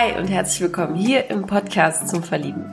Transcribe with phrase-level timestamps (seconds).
[0.00, 2.64] Hi und herzlich willkommen hier im Podcast zum Verlieben.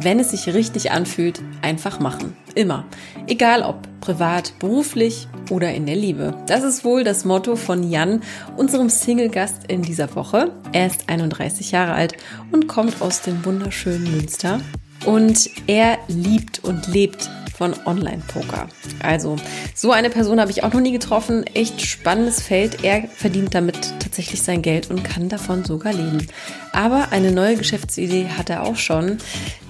[0.00, 2.36] Wenn es sich richtig anfühlt, einfach machen.
[2.54, 2.84] Immer.
[3.26, 6.40] Egal ob privat, beruflich oder in der Liebe.
[6.46, 8.22] Das ist wohl das Motto von Jan,
[8.56, 10.52] unserem Single-Gast in dieser Woche.
[10.70, 12.14] Er ist 31 Jahre alt
[12.52, 14.60] und kommt aus dem wunderschönen Münster.
[15.04, 18.68] Und er liebt und lebt von Online-Poker.
[19.02, 19.34] Also,
[19.74, 21.44] so eine Person habe ich auch noch nie getroffen.
[21.54, 22.84] Echt spannendes Feld.
[22.84, 26.24] Er verdient damit tatsächlich sein Geld und kann davon sogar leben.
[26.72, 29.18] Aber eine neue Geschäftsidee hat er auch schon,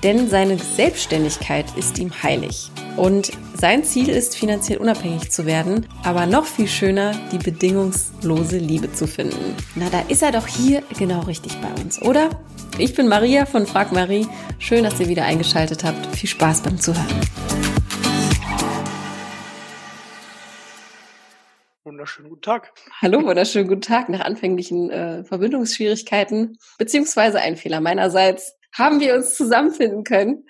[0.03, 2.71] denn seine Selbstständigkeit ist ihm heilig.
[2.97, 8.93] Und sein Ziel ist, finanziell unabhängig zu werden, aber noch viel schöner, die bedingungslose Liebe
[8.93, 9.55] zu finden.
[9.75, 12.31] Na, da ist er doch hier genau richtig bei uns, oder?
[12.79, 14.27] Ich bin Maria von Frag Marie.
[14.59, 16.07] Schön, dass ihr wieder eingeschaltet habt.
[16.17, 17.07] Viel Spaß beim Zuhören.
[21.99, 22.73] Wunderschönen guten Tag.
[23.03, 24.09] Hallo, wunderschönen guten Tag.
[24.09, 30.47] Nach anfänglichen äh, Verbindungsschwierigkeiten beziehungsweise ein Fehler meinerseits haben wir uns zusammenfinden können.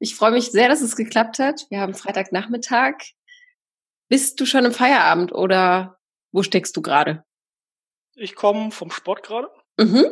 [0.00, 1.64] Ich freue mich sehr, dass es geklappt hat.
[1.70, 2.94] Wir haben Freitagnachmittag.
[4.08, 5.96] Bist du schon im Feierabend oder
[6.32, 7.22] wo steckst du gerade?
[8.16, 9.48] Ich komme vom Sport gerade.
[9.78, 10.06] Mhm.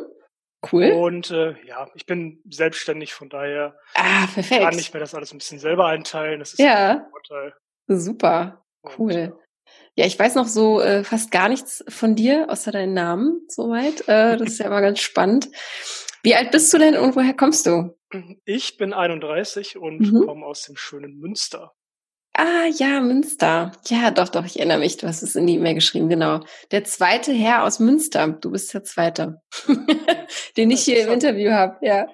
[0.71, 0.91] Cool.
[0.93, 4.61] Und äh, ja, ich bin selbstständig, von daher ah, perfekt.
[4.61, 6.39] kann ich mir das alles ein bisschen selber einteilen.
[6.39, 6.91] Das ist ja.
[6.91, 7.53] ein Vorteil.
[7.87, 8.65] Super.
[8.97, 9.11] Cool.
[9.11, 9.31] Und, ja,
[10.05, 14.07] ich weiß noch so äh, fast gar nichts von dir, außer deinen Namen, soweit.
[14.07, 15.49] Äh, das ist ja immer ganz spannend.
[16.23, 17.95] Wie alt bist du denn und woher kommst du?
[18.45, 20.25] Ich bin 31 und mhm.
[20.25, 21.73] komme aus dem schönen Münster.
[22.33, 23.73] Ah, ja, Münster.
[23.87, 24.97] Ja, doch, doch, ich erinnere mich.
[24.97, 26.39] Du hast es in die E-Mail geschrieben, genau.
[26.71, 28.27] Der zweite Herr aus Münster.
[28.29, 29.41] Du bist der zweite,
[30.57, 32.07] den ich hier im Interview habe, ja.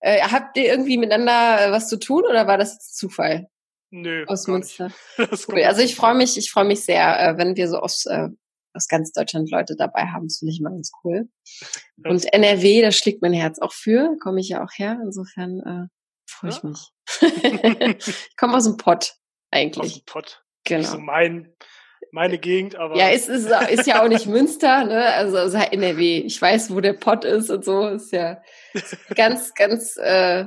[0.00, 3.48] Äh, habt ihr irgendwie miteinander äh, was zu tun oder war das Zufall?
[3.94, 4.24] Nö.
[4.26, 4.90] Aus Münster.
[5.18, 5.62] cool.
[5.64, 8.28] Also ich freue mich, ich freue mich sehr, äh, wenn wir so aus, äh,
[8.72, 10.28] aus ganz Deutschland Leute dabei haben.
[10.28, 11.28] Das finde ich immer ganz cool.
[12.02, 14.16] Und NRW, da schlägt mein Herz auch für.
[14.22, 14.98] Komme ich ja auch her.
[15.04, 15.88] Insofern äh,
[16.26, 16.68] freue ich ja.
[16.70, 17.98] mich.
[18.08, 19.14] ich komme aus dem Pott
[19.50, 19.92] eigentlich.
[19.92, 20.42] Aus dem Pott.
[20.64, 20.88] Genau.
[20.88, 21.52] So mein,
[22.12, 22.96] meine Gegend, aber.
[22.96, 25.04] Ja, ist, ist, ist ja auch nicht Münster, ne?
[25.04, 26.20] Also, also NRW.
[26.20, 27.88] Ich weiß, wo der Pott ist und so.
[27.88, 28.40] Ist ja
[29.14, 30.46] ganz, ganz äh,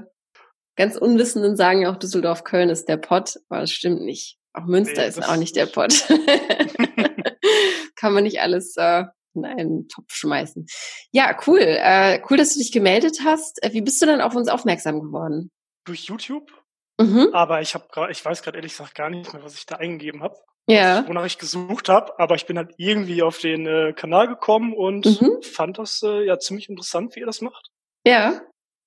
[0.75, 4.37] Ganz Unwissenden sagen ja auch Düsseldorf, Köln ist der Pott, aber das stimmt nicht.
[4.53, 6.07] Auch Münster nee, ist auch nicht der Pott.
[7.95, 10.65] Kann man nicht alles äh, in einen Topf schmeißen.
[11.11, 11.59] Ja, cool.
[11.61, 13.63] Äh, cool, dass du dich gemeldet hast.
[13.63, 15.51] Äh, wie bist du denn auf uns aufmerksam geworden?
[15.85, 16.51] Durch YouTube.
[16.99, 17.29] Mhm.
[17.33, 19.75] Aber ich habe gerade, ich weiß gerade ehrlich gesagt gar nicht mehr, was ich da
[19.75, 20.35] eingegeben habe.
[20.67, 21.07] Ja.
[21.07, 25.05] Wonach ich gesucht habe, aber ich bin halt irgendwie auf den äh, Kanal gekommen und
[25.05, 25.41] mhm.
[25.41, 27.69] fand das äh, ja ziemlich interessant, wie ihr das macht.
[28.05, 28.41] Ja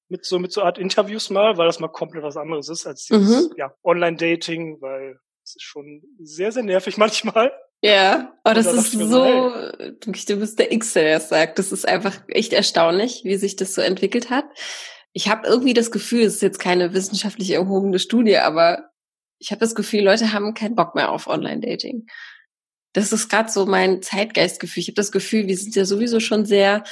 [0.09, 3.05] mit so mit so Art Interviews mal, weil das mal komplett was anderes ist als
[3.05, 3.55] dieses mhm.
[3.57, 7.53] ja, Online-Dating, weil es ist schon sehr, sehr nervig manchmal.
[7.81, 9.93] Ja, aber das ist so, hey.
[10.01, 11.61] du bist der X, der das sagt.
[11.61, 14.47] Das ist einfach echt erstaunlich, wie sich das so entwickelt hat.
[15.13, 18.91] Ich habe irgendwie das Gefühl, es ist jetzt keine wissenschaftlich erhobene Studie, aber
[19.39, 22.07] ich habe das Gefühl, Leute haben keinen Bock mehr auf Online-Dating.
[22.95, 24.81] Das ist gerade so mein Zeitgeistgefühl.
[24.81, 26.83] Ich habe das Gefühl, wir sind ja sowieso schon sehr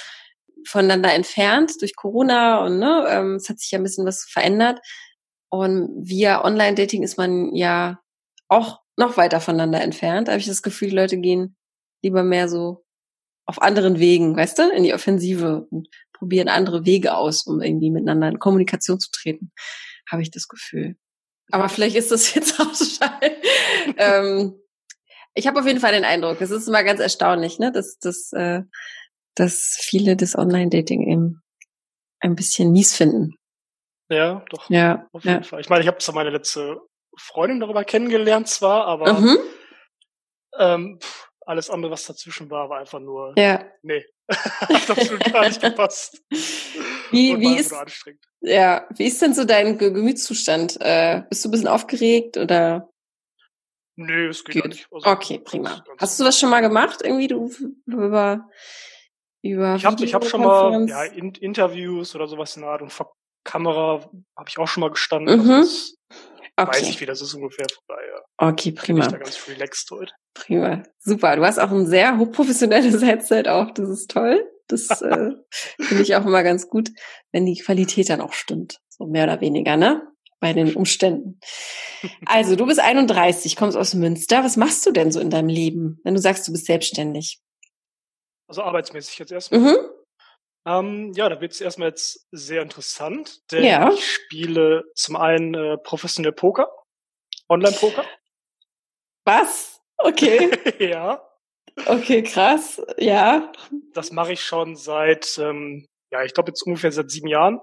[0.65, 4.81] voneinander entfernt durch Corona und ne, ähm, es hat sich ja ein bisschen was verändert.
[5.49, 8.01] Und via Online-Dating ist man ja
[8.49, 10.29] auch noch weiter voneinander entfernt.
[10.29, 11.57] Da habe ich das Gefühl, die Leute gehen
[12.03, 12.85] lieber mehr so
[13.47, 17.91] auf anderen Wegen, weißt du, in die Offensive und probieren andere Wege aus, um irgendwie
[17.91, 19.53] miteinander in Kommunikation zu treten,
[20.11, 20.97] habe ich das Gefühl.
[21.51, 23.37] Aber vielleicht ist das jetzt auch Schall.
[23.97, 24.55] ähm,
[25.35, 28.33] ich habe auf jeden Fall den Eindruck, es ist immer ganz erstaunlich, ne, dass, dass
[28.33, 28.63] äh,
[29.37, 31.43] dass viele das Online-Dating eben
[32.21, 33.37] ein bisschen mies finden.
[34.09, 34.69] Ja, doch.
[34.71, 35.43] Ja, auf jeden ja.
[35.43, 35.61] Fall.
[35.61, 36.81] Ich meine, ich habe zwar meine letzte
[37.19, 39.39] Freundin darüber kennengelernt, zwar, aber mhm.
[40.59, 40.99] ähm,
[41.41, 43.35] alles andere, was dazwischen war, war einfach nur.
[43.37, 43.65] Ja.
[43.83, 44.05] Nee.
[44.29, 46.21] Hat absolut gar nicht gepasst.
[47.11, 47.73] Wie, wie ist,
[48.41, 50.77] ja, wie ist denn so dein Gemütszustand?
[50.81, 52.91] Äh, bist du ein bisschen aufgeregt oder?
[53.95, 54.67] Nö, es geht, geht.
[54.67, 54.89] nicht.
[54.91, 55.85] Also, okay, prima.
[55.99, 57.01] Hast du das schon mal gemacht?
[57.03, 57.51] Irgendwie du
[57.87, 58.49] über
[59.51, 62.83] über ich habe ich hab schon mal ja, in, Interviews oder sowas in der Art
[62.83, 63.15] und vor
[63.45, 65.45] Kamera habe ich auch schon mal gestanden.
[65.45, 65.53] Mhm.
[66.57, 66.81] Also okay.
[66.81, 67.67] Weiß ich, wie das ist ungefähr.
[67.69, 69.01] Von daher okay, prima.
[69.01, 70.13] Bin ich da ganz relaxed heute.
[70.35, 70.83] Prima.
[70.99, 71.37] Super.
[71.37, 73.73] Du hast auch ein sehr hochprofessionelles Headset auf.
[73.75, 74.51] Das ist toll.
[74.69, 75.31] Das äh,
[75.81, 76.91] finde ich auch immer ganz gut,
[77.33, 78.79] wenn die Qualität dann auch stimmt.
[78.89, 80.03] So mehr oder weniger, ne?
[80.39, 81.41] Bei den Umständen.
[82.27, 84.45] Also, du bist 31, kommst aus Münster.
[84.45, 87.41] Was machst du denn so in deinem Leben, wenn du sagst, du bist selbstständig?
[88.49, 89.61] Also arbeitsmäßig jetzt erstmal.
[89.61, 89.77] Mhm.
[90.67, 93.93] Ähm, ja, da wird es erstmal jetzt sehr interessant, denn ja.
[93.93, 96.69] ich spiele zum einen äh, professionell Poker,
[97.49, 98.05] Online-Poker.
[99.25, 99.81] Was?
[99.99, 100.51] Okay.
[100.91, 101.23] ja.
[101.87, 102.83] Okay, krass.
[102.97, 103.53] Ja.
[103.93, 107.61] Das mache ich schon seit ähm, ja, ich glaube jetzt ungefähr seit sieben Jahren.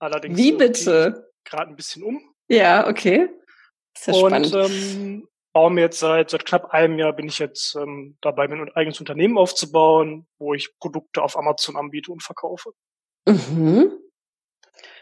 [0.00, 1.30] Allerdings Wie bitte?
[1.44, 2.34] Gerade ein bisschen um.
[2.48, 3.28] Ja, okay.
[3.94, 7.38] Das ist ja und ähm, baue mir jetzt seit, seit knapp einem Jahr bin ich
[7.38, 12.72] jetzt ähm, dabei, mein eigenes Unternehmen aufzubauen, wo ich Produkte auf Amazon anbiete und verkaufe.
[13.26, 13.90] Mhm.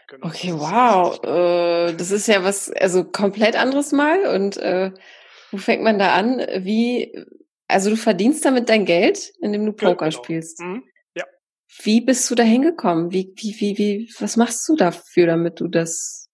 [0.07, 1.21] Genau, okay, wow.
[1.25, 4.27] Äh, das ist ja was, also komplett anderes Mal.
[4.33, 4.91] Und äh,
[5.51, 6.37] wo fängt man da an?
[6.59, 7.13] Wie,
[7.67, 10.23] also du verdienst damit dein Geld, indem du Poker ja, genau.
[10.23, 10.61] spielst.
[10.61, 10.85] Mhm.
[11.15, 11.25] Ja.
[11.83, 13.11] Wie bist du da hingekommen?
[13.11, 16.24] Wie, wie, wie, wie, was machst du dafür, damit du das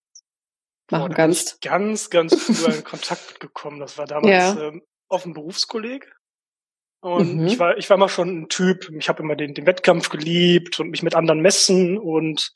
[0.91, 1.61] machen kannst?
[1.61, 3.79] ganz, ganz früh in Kontakt gekommen.
[3.79, 4.67] Das war damals ja.
[4.67, 6.11] ähm, auf dem Berufskolleg.
[7.01, 7.47] Und mhm.
[7.47, 10.79] ich war, ich war immer schon ein Typ, ich habe immer den, den Wettkampf geliebt
[10.79, 12.51] und mich mit anderen messen und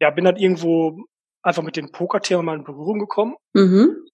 [0.00, 1.04] ja, bin dann irgendwo
[1.42, 4.08] einfach mit dem Poker-Thema mal in Berührung gekommen mhm.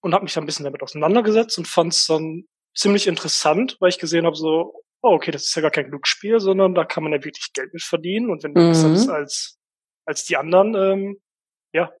[0.00, 3.90] und habe mich dann ein bisschen damit auseinandergesetzt und fand es dann ziemlich interessant, weil
[3.90, 7.04] ich gesehen habe, so, oh, okay, das ist ja gar kein Glücksspiel, sondern da kann
[7.04, 8.68] man ja wirklich Geld mit verdienen und wenn du mhm.
[8.68, 9.58] besser bist als,
[10.04, 11.20] als die anderen, ähm,
[11.72, 11.92] ja,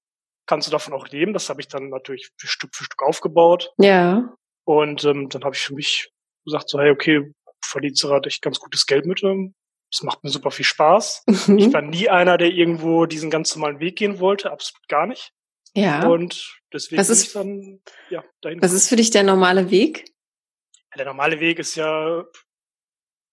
[0.46, 1.32] kannst du davon auch leben.
[1.32, 3.72] Das habe ich dann natürlich Stück für Stück aufgebaut.
[3.78, 4.34] Ja.
[4.64, 6.10] Und ähm, dann habe ich für mich
[6.44, 7.32] gesagt, so, hey, okay,
[7.64, 9.22] verdienst du echt ganz gutes Geld mit.
[9.22, 9.54] Ähm,
[9.92, 11.24] es macht mir super viel Spaß.
[11.46, 11.58] Mhm.
[11.58, 15.32] Ich war nie einer, der irgendwo diesen ganz normalen Weg gehen wollte, absolut gar nicht.
[15.74, 16.06] Ja.
[16.06, 18.62] Und deswegen was ist, dann ja dahin.
[18.62, 20.06] Was ist für dich der normale Weg?
[20.96, 22.24] Der normale Weg ist ja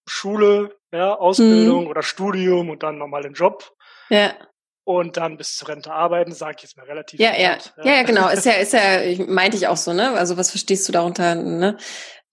[0.06, 1.89] Schule, ja, Ausbildung mhm.
[1.89, 3.74] oder Studium und dann nochmal den Job.
[4.10, 4.36] Ja.
[4.85, 7.19] Und dann bis zur Rente arbeiten, sage ich jetzt mal relativ.
[7.19, 8.27] Ja, ja, ja, ja, genau.
[8.30, 10.12] Ist ja, ist ja, meinte ich auch so, ne?
[10.12, 11.77] Also was verstehst du darunter, ne?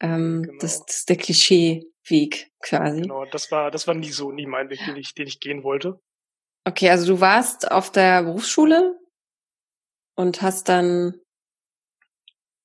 [0.00, 0.58] Ähm, genau.
[0.60, 3.02] das, das ist der Klischeeweg quasi.
[3.02, 5.62] Genau, das war, das war nie so, nie mein Weg, den ich, den ich gehen
[5.62, 6.00] wollte.
[6.64, 8.98] Okay, also du warst auf der Berufsschule
[10.16, 11.14] und hast dann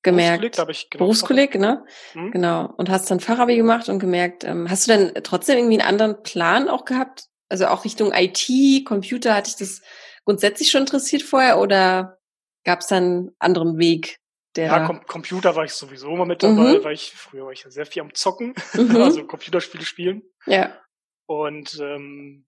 [0.02, 1.84] gemerkt, Berufskolleg, ich genau Berufskolleg, ne?
[2.14, 2.30] Mhm.
[2.32, 2.72] Genau.
[2.76, 6.22] Und hast dann Fachabi gemacht und gemerkt, ähm, hast du denn trotzdem irgendwie einen anderen
[6.22, 7.28] Plan auch gehabt?
[7.48, 9.82] Also auch Richtung IT, Computer, hatte ich das
[10.24, 12.18] grundsätzlich schon interessiert vorher oder
[12.64, 14.18] gab es dann einen anderen Weg?
[14.56, 16.84] Der ja, Com Computer war ich sowieso immer mit dabei, mhm.
[16.84, 18.96] weil ich früher war ich ja sehr viel am Zocken, mhm.
[18.96, 20.22] also Computerspiele spielen.
[20.46, 20.82] Ja.
[21.26, 22.46] Und ähm,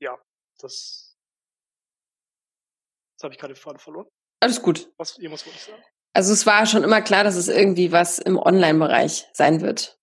[0.00, 0.16] ja,
[0.60, 1.16] das,
[3.16, 4.06] das habe ich gerade vorhin verloren.
[4.40, 4.92] Alles gut.
[4.98, 5.82] Was irgendwas wollte ich sagen?
[6.12, 9.98] Also es war schon immer klar, dass es irgendwie was im Online-Bereich sein wird.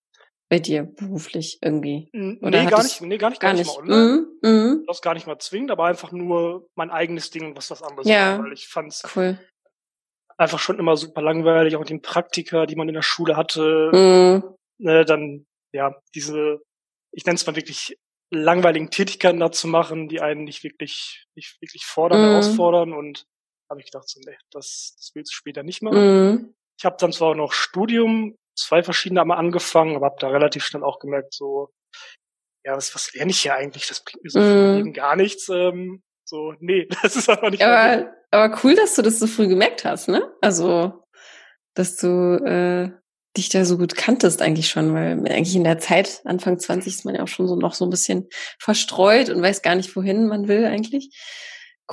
[0.51, 2.09] Bei dir beruflich irgendwie.
[2.13, 3.68] Oder nee, gar nicht, nee, gar nicht, gar, gar nicht.
[3.68, 4.27] Mal online.
[4.44, 4.50] Mhm.
[4.50, 4.83] Mhm.
[4.86, 8.06] Das gar nicht mal zwingend, aber einfach nur mein eigenes Ding und was was anderes
[8.06, 8.38] ja.
[8.38, 9.39] war, weil ich fand's cool
[10.42, 13.92] einfach schon immer super langweilig, auch mit den Praktika, die man in der Schule hatte.
[13.94, 14.56] Mhm.
[14.80, 16.59] Ne, dann, ja, diese,
[17.12, 17.95] ich nenne es mal wirklich
[18.31, 22.30] langweiligen Tätigkeiten da zu machen, die einen nicht wirklich, nicht wirklich fordern, mhm.
[22.30, 23.25] herausfordern und
[23.69, 26.00] habe ich gedacht, so, nee, das, das willst du später nicht machen.
[26.00, 26.56] Mhm.
[26.80, 30.63] Ich habe dann zwar auch noch Studium, zwei verschiedene einmal angefangen, aber habe da relativ
[30.63, 31.69] schnell auch gemerkt, so,
[32.63, 33.88] ja, was, was lerne ich hier eigentlich?
[33.88, 34.94] Das bringt mir so mhm.
[34.94, 35.50] gar nichts.
[35.50, 37.63] Ähm, so, nee, das ist einfach nicht.
[37.63, 40.31] Aber, aber cool, dass du das so früh gemerkt hast, ne?
[40.42, 41.04] Also,
[41.74, 42.08] dass du
[42.46, 42.92] äh,
[43.38, 47.06] dich da so gut kanntest eigentlich schon, weil eigentlich in der Zeit, Anfang 20, ist
[47.06, 48.28] man ja auch schon so noch so ein bisschen
[48.60, 51.10] verstreut und weiß gar nicht, wohin man will eigentlich.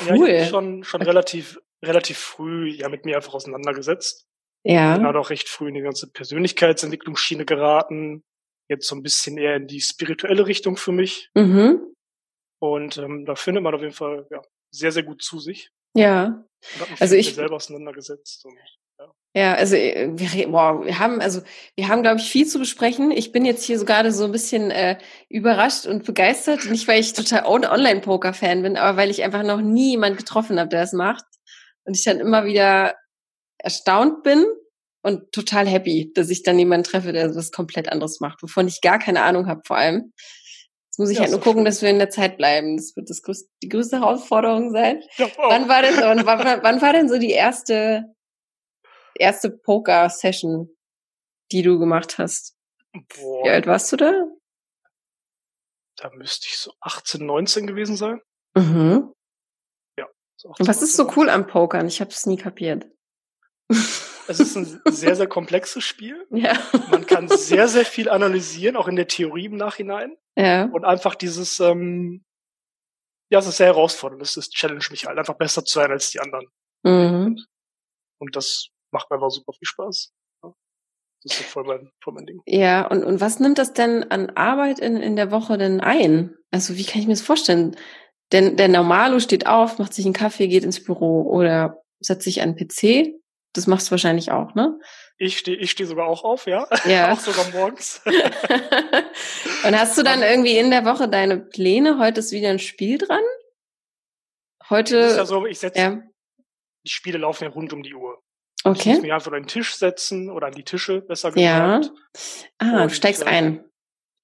[0.00, 0.28] Cool.
[0.28, 1.10] Ja, ich schon, schon okay.
[1.10, 4.27] relativ, relativ früh ja mit mir einfach auseinandergesetzt.
[4.64, 4.96] Ja.
[4.96, 8.24] Bin halt auch recht früh in die ganze Persönlichkeitsentwicklungsschiene geraten.
[8.68, 11.30] Jetzt so ein bisschen eher in die spirituelle Richtung für mich.
[11.34, 11.80] Mhm.
[12.60, 15.70] Und ähm, da findet man auf jeden Fall ja, sehr, sehr gut zu sich.
[15.94, 16.44] Ja.
[17.00, 18.44] also ich selber auseinandergesetzt.
[18.44, 18.56] Und,
[18.98, 19.12] ja.
[19.34, 21.40] ja, also äh, wir, wow, wir haben also
[21.76, 23.10] wir haben glaube ich viel zu besprechen.
[23.10, 24.98] Ich bin jetzt hier so gerade so ein bisschen äh,
[25.28, 29.92] überrascht und begeistert, nicht weil ich total Online-Poker-Fan bin, aber weil ich einfach noch nie
[29.92, 31.24] jemand getroffen habe, der das macht
[31.84, 32.96] und ich dann immer wieder
[33.58, 34.46] erstaunt bin
[35.02, 38.80] und total happy, dass ich dann jemanden treffe, der was komplett anderes macht, wovon ich
[38.80, 40.12] gar keine Ahnung habe vor allem.
[40.86, 41.64] Jetzt muss ich ja, halt nur gucken, schön.
[41.64, 42.76] dass wir in der Zeit bleiben.
[42.76, 45.02] Das wird das größte, die größte Herausforderung sein.
[45.16, 45.28] Ja.
[45.36, 48.04] Wann war denn so, wann, wann war denn so die erste,
[49.14, 50.76] erste Poker-Session,
[51.52, 52.56] die du gemacht hast?
[52.92, 53.44] Boah.
[53.44, 54.12] Wie alt warst du da?
[55.96, 58.20] Da müsste ich so 18, 19 gewesen sein.
[58.54, 59.12] Mhm.
[59.98, 60.06] Ja.
[60.36, 61.86] So 18, was ist so cool am Pokern?
[61.86, 62.86] Ich habe es nie kapiert.
[63.68, 66.26] Es ist ein sehr, sehr komplexes Spiel.
[66.30, 66.58] Ja.
[66.90, 70.16] Man kann sehr, sehr viel analysieren, auch in der Theorie im Nachhinein.
[70.36, 70.64] Ja.
[70.66, 72.24] Und einfach dieses, ähm,
[73.30, 74.22] ja, es ist sehr herausfordernd.
[74.22, 76.46] Es ist challenge mich halt, einfach besser zu sein als die anderen.
[76.84, 77.38] Mhm.
[78.20, 80.12] Und das macht mir einfach super viel Spaß.
[81.24, 82.40] Das ist voll mein, voll mein Ding.
[82.46, 86.36] Ja, und, und was nimmt das denn an Arbeit in, in der Woche denn ein?
[86.50, 87.76] Also wie kann ich mir das vorstellen?
[88.32, 92.42] Denn der Normalo steht auf, macht sich einen Kaffee, geht ins Büro oder setzt sich
[92.42, 93.18] an den PC
[93.54, 94.78] Das machst du wahrscheinlich auch, ne?
[95.16, 96.68] Ich stehe ich steh sogar auch auf, ja.
[96.84, 97.12] Ja.
[97.12, 98.00] auch sogar morgens.
[99.64, 101.98] Und hast du dann irgendwie in der Woche deine Pläne?
[101.98, 103.22] Heute ist wieder ein Spiel dran?
[104.70, 104.96] Heute.
[104.98, 106.02] Ist ja so, ich setze, ja.
[106.84, 108.22] die Spiele laufen ja rund um die Uhr.
[108.64, 108.80] Okay.
[108.80, 111.78] Ich muss mich einfach an den Tisch setzen oder an die Tische, besser Ja.
[111.78, 111.96] gesagt.
[112.58, 113.64] Ah, Und, du steigst äh, ein.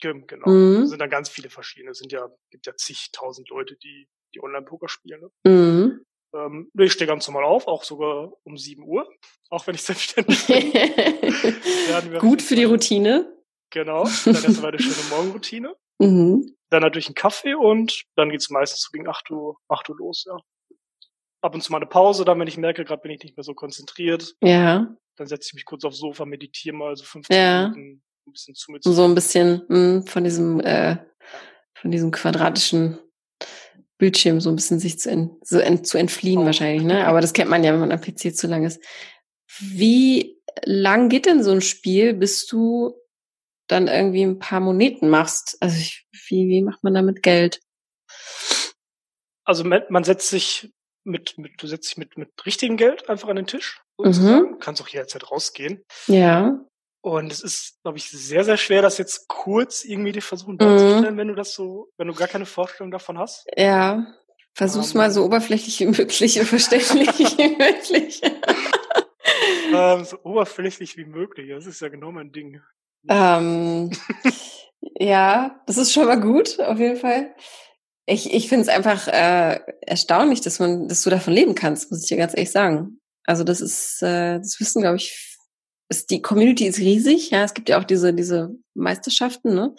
[0.01, 0.49] Ge- Genau.
[0.49, 0.83] Mhm.
[0.83, 1.93] Es sind dann ganz viele verschiedene.
[1.93, 5.21] Es sind ja, gibt ja zigtausend Leute, die, die Online-Poker spielen.
[5.45, 5.51] Ne?
[5.51, 6.04] Mhm.
[6.35, 9.09] Ähm, ich stehe ganz normal auf, auch sogar um 7 Uhr,
[9.51, 12.19] auch wenn ich selbstständig bin.
[12.19, 13.33] Gut für die Routine.
[13.71, 14.05] Genau.
[14.25, 15.75] Dann erstmal eine schöne Morgenroutine.
[16.01, 16.53] Mhm.
[16.71, 20.25] Dann natürlich einen Kaffee und dann geht's meistens so gegen 8 Uhr, 8 Uhr los,
[20.27, 20.37] ja.
[21.41, 23.45] Ab und zu mal eine Pause, dann, wenn ich merke, gerade bin ich nicht mehr
[23.45, 24.93] so konzentriert, Ja.
[25.17, 27.69] dann setze ich mich kurz aufs Sofa, meditiere mal so 15 Ja.
[27.69, 30.97] Minuten, ein bisschen zu mir zu so ein bisschen mh, von diesem, äh,
[31.75, 32.99] von diesem quadratischen
[33.99, 36.47] Bildschirm so ein bisschen sich zu, en so ent zu entfliehen Oh.
[36.47, 37.07] wahrscheinlich, ne?
[37.07, 38.83] Aber das kennt man ja, wenn man am PC zu lang ist.
[39.61, 42.95] Wie lang geht denn so ein Spiel, bis du
[43.69, 45.57] dann irgendwie ein paar Moneten machst?
[45.61, 47.61] Also ich, wie, wie macht man damit Geld?
[49.45, 50.73] Also man, setzt sich
[51.05, 54.57] mit, mit, du setzt dich mit, mit richtigem Geld einfach an den Tisch, Mhm.
[54.59, 55.85] kannst auch jederzeit rausgehen.
[56.09, 56.59] Ja.
[57.05, 60.59] Und es ist, glaube ich, sehr, sehr schwer, das jetzt kurz irgendwie dir versuchen Mhm.
[60.59, 63.45] darzustellen, wenn du das so, wenn du gar keine Vorstellung davon hast.
[63.59, 64.07] Ja.
[64.55, 64.99] Versuch's Ähm.
[64.99, 67.09] mal so oberflächlich wie möglich und verständlich
[67.39, 68.23] wie möglich.
[69.75, 71.51] Ähm, so oberflächlich wie möglich.
[71.51, 72.63] Das ist ja genau mein Ding.
[73.11, 73.91] Ähm,
[74.99, 77.35] ja, das ist schon mal gut, auf jeden Fall.
[78.07, 82.03] Ich, ich finde es einfach äh, erstaunlich, dass man, dass du davon leben kannst, muss
[82.03, 82.99] ich dir ganz ehrlich sagen.
[83.27, 85.34] Also das ist, äh, das wissen, glaube ich,
[85.89, 87.45] ist, die Community ist riesig, ja.
[87.45, 89.75] Es gibt ja auch diese, diese Meisterschaften, ne?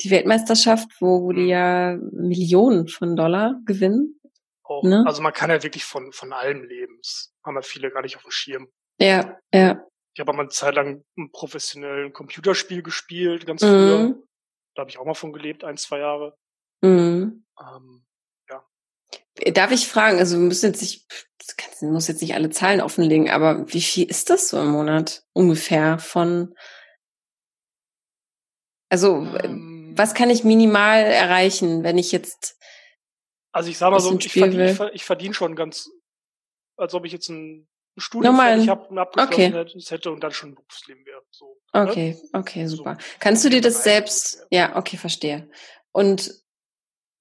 [0.00, 1.48] Die Weltmeisterschaft, wo, wo die Mhm.
[1.48, 4.20] ja Millionen von Dollar gewinnen.
[4.64, 4.82] Auch.
[4.82, 5.04] Ne?
[5.06, 6.96] Also man kann ja wirklich von, von allem leben.
[7.02, 8.68] Das haben ja viele gar nicht auf dem Schirm.
[8.98, 9.84] Ja, ja.
[10.14, 13.98] Ich habe mal eine Zeit lang ein professionellen Computerspiel gespielt, ganz früher.
[13.98, 14.22] Mhm.
[14.74, 16.36] Da habe ich auch mal von gelebt, ein, zwei Jahre.
[16.80, 17.44] Mhm.
[17.60, 18.04] Ähm,
[19.54, 21.06] Darf ich fragen, also wir müssen jetzt nicht,
[21.46, 24.60] das kannst- du musst jetzt nicht alle Zahlen offenlegen, aber wie viel ist das so
[24.60, 26.54] im Monat ungefähr von,
[28.88, 32.56] also ähm, was kann ich minimal erreichen, wenn ich jetzt,
[33.52, 35.90] Also ich sag mal so, ich verdiene ich, ich schon ganz,
[36.76, 37.68] als ob ich jetzt ein,
[37.98, 39.84] Studium fertig hab, und abgeschlossen Okay.
[39.90, 41.22] hätte, und dann schon ein Berufsleben wäre.
[41.30, 41.82] So, ne?
[41.82, 42.76] okay, okay, So.
[42.76, 42.96] super.
[43.20, 45.50] Kannst du dir das selbst, ja, okay, verstehe.
[45.92, 46.42] Und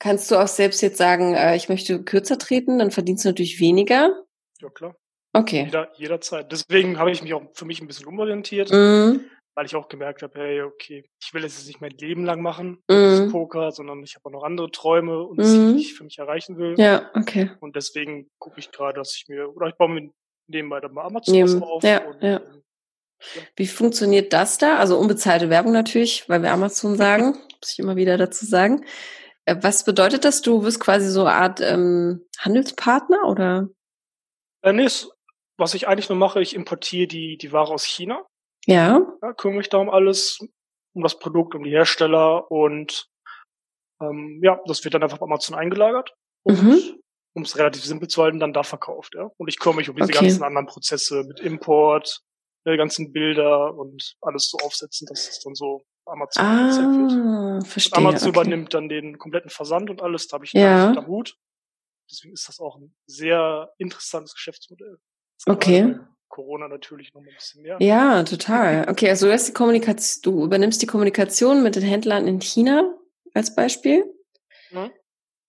[0.01, 3.59] kannst du auch selbst jetzt sagen, äh, ich möchte kürzer treten, dann verdienst du natürlich
[3.59, 4.23] weniger?
[4.59, 4.95] Ja klar,
[5.33, 5.63] Okay.
[5.65, 6.51] jeder, jederzeit.
[6.51, 9.25] Deswegen habe ich mich auch für mich ein bisschen umorientiert, Mhm.
[9.55, 12.41] weil ich auch gemerkt habe, hey, okay, ich will es jetzt nicht mein Leben lang
[12.41, 13.21] machen, Mhm.
[13.23, 15.43] das Poker, sondern ich habe auch noch andere Träume und Mhm.
[15.43, 16.75] Ziele, die ich für mich erreichen will.
[16.77, 17.51] Ja, okay.
[17.61, 20.09] Und deswegen gucke ich gerade, dass ich mir, oder ich baue mir
[20.47, 21.83] nebenbei dann mal Amazon Neben- auf.
[21.83, 22.37] ja, und, ja.
[22.41, 22.61] ähm,
[23.55, 24.77] Wie funktioniert das da?
[24.79, 28.83] Also unbezahlte Werbung natürlich, weil wir Amazon sagen, muss ich immer wieder dazu sagen.
[29.45, 30.41] Äh, Was bedeutet das?
[30.41, 33.69] Du wirst quasi so eine Art ähm, Handelspartner oder?
[34.63, 34.87] Äh, nee,
[35.57, 38.25] was ich eigentlich nur mache, ich importiere die, die Ware aus China,
[38.65, 39.01] Ja.
[39.21, 40.39] ja, kümmere mich da um alles,
[40.93, 43.07] um das Produkt, um die Hersteller und
[44.01, 46.99] ähm, ja, das wird dann einfach auf Amazon eingelagert und Mhm.
[47.35, 49.13] um es relativ simpel zu halten, dann da verkauft.
[49.15, 49.29] Ja?
[49.37, 50.19] Und ich kümmere mich um diese Okay.
[50.25, 52.21] ganzen anderen Prozesse mit Import,
[52.67, 57.11] die ganzen Bilder und alles so aufsetzen, dass es dann so Amazon wird.
[57.13, 57.97] Ah, Und verstehe.
[57.97, 58.39] Amazon okay.
[58.39, 60.91] übernimmt dann den kompletten Versand und alles, da habe ich Ja.
[60.91, 61.37] ich am Hut.
[62.09, 64.99] Deswegen ist das auch ein sehr interessantes Geschäftsmodell.
[65.47, 65.97] Okay.
[66.27, 67.77] Corona natürlich noch ein bisschen mehr.
[67.81, 68.87] Ja, total.
[68.89, 72.93] Okay, also du hast die Kommunikation, du übernimmst die Kommunikation mit den Händlern in China
[73.33, 74.05] als Beispiel
[74.71, 74.91] Mhm.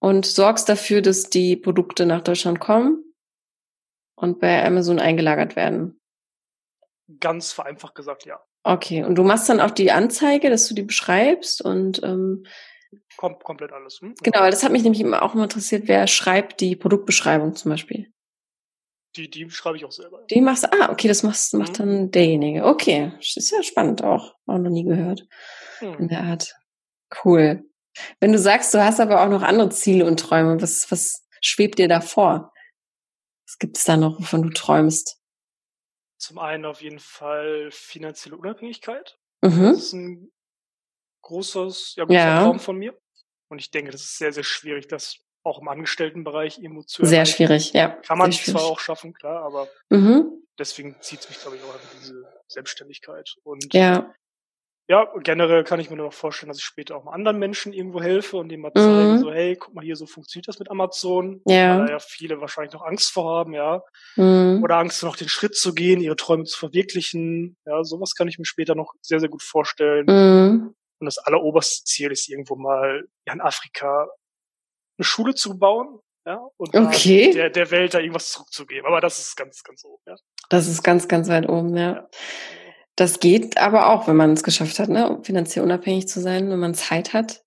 [0.00, 3.04] und sorgst dafür, dass die Produkte nach Deutschland kommen
[4.16, 6.00] und bei Amazon eingelagert werden.
[7.20, 8.40] Ganz vereinfacht gesagt, ja.
[8.64, 12.44] Okay, und du machst dann auch die Anzeige, dass du die beschreibst und ähm,
[13.16, 14.00] Kom komplett alles.
[14.00, 14.14] Hm?
[14.22, 18.12] genau, das hat mich nämlich immer auch immer interessiert, wer schreibt die Produktbeschreibung zum Beispiel.
[19.16, 20.24] Die, die schreibe ich auch selber.
[20.30, 21.76] Die machst ah, okay, das machst, macht Mhm.
[21.76, 22.64] dann derjenige.
[22.64, 25.26] Okay, ist ja spannend auch, auch noch nie gehört
[25.80, 26.08] in Hm.
[26.08, 26.54] der Art.
[27.24, 27.64] Cool.
[28.20, 31.78] Wenn du sagst, du hast aber auch noch andere Ziele und Träume, was was schwebt
[31.78, 32.52] dir da vor?
[33.46, 35.18] Was gibt's da noch, wovon du träumst?
[36.22, 39.18] Zum einen auf jeden Fall finanzielle Unabhängigkeit.
[39.42, 39.72] Mhm.
[39.72, 40.30] Das ist ein
[41.22, 42.42] großes, ja, großer Ja.
[42.44, 42.96] Traum von mir.
[43.48, 47.18] Und ich denke, das ist sehr, sehr schwierig, das auch im Angestelltenbereich irgendwo zu Sehr
[47.18, 47.34] erreichen.
[47.36, 47.88] schwierig, ja.
[47.88, 50.44] Kann man zwar auch schaffen, klar, aber Mhm.
[50.56, 53.34] deswegen zieht es mich, glaube ich, auch einfach diese Selbstständigkeit.
[53.42, 54.14] Und Ja.
[54.88, 57.72] Ja, generell kann ich mir nur noch vorstellen, dass ich später auch mal anderen Menschen
[57.72, 59.18] irgendwo helfe und denen mal zeigen, mhm.
[59.18, 61.40] so, hey, guck mal hier, so funktioniert das mit Amazon.
[61.46, 61.78] Ja.
[61.78, 63.82] Weil da ja viele wahrscheinlich noch Angst vor haben, ja.
[64.16, 64.60] Mhm.
[64.62, 67.56] Oder Angst, noch den Schritt zu gehen, ihre Träume zu verwirklichen.
[67.64, 70.06] Ja, sowas kann ich mir später noch sehr, sehr gut vorstellen.
[70.06, 70.74] Mhm.
[70.98, 74.08] Und das alleroberste Ziel ist irgendwo mal in Afrika
[74.98, 77.32] eine Schule zu bauen, ja, und okay.
[77.32, 78.86] der, der Welt da irgendwas zurückzugeben.
[78.86, 80.16] Aber das ist ganz, ganz oben, ja.
[80.48, 81.92] Das ist ganz, ganz weit oben, ja.
[81.92, 82.08] ja.
[83.02, 85.18] Das geht aber auch, wenn man es geschafft hat, ne?
[85.24, 87.42] finanziell unabhängig zu sein, wenn man Zeit hat.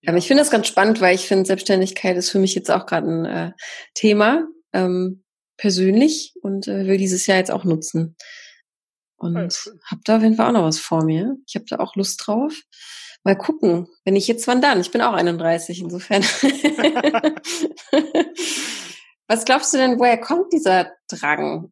[0.00, 0.08] Ja.
[0.08, 2.86] Aber ich finde das ganz spannend, weil ich finde, Selbstständigkeit ist für mich jetzt auch
[2.86, 3.52] gerade ein äh,
[3.94, 5.22] Thema, ähm,
[5.56, 8.16] persönlich und äh, will dieses Jahr jetzt auch nutzen.
[9.16, 9.48] Und ja,
[9.88, 11.36] habe da auf jeden Fall auch noch was vor mir.
[11.46, 12.52] Ich habe da auch Lust drauf.
[13.22, 13.86] Mal gucken.
[14.04, 14.80] Wenn ich jetzt, wann dann?
[14.80, 16.22] Ich bin auch 31, insofern.
[19.28, 21.70] was glaubst du denn, woher kommt dieser Drang?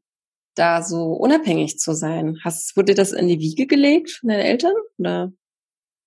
[0.59, 2.38] Da so unabhängig zu sein?
[2.45, 4.75] Hast, wurde das in die Wiege gelegt von deinen Eltern?
[4.99, 5.33] Oder?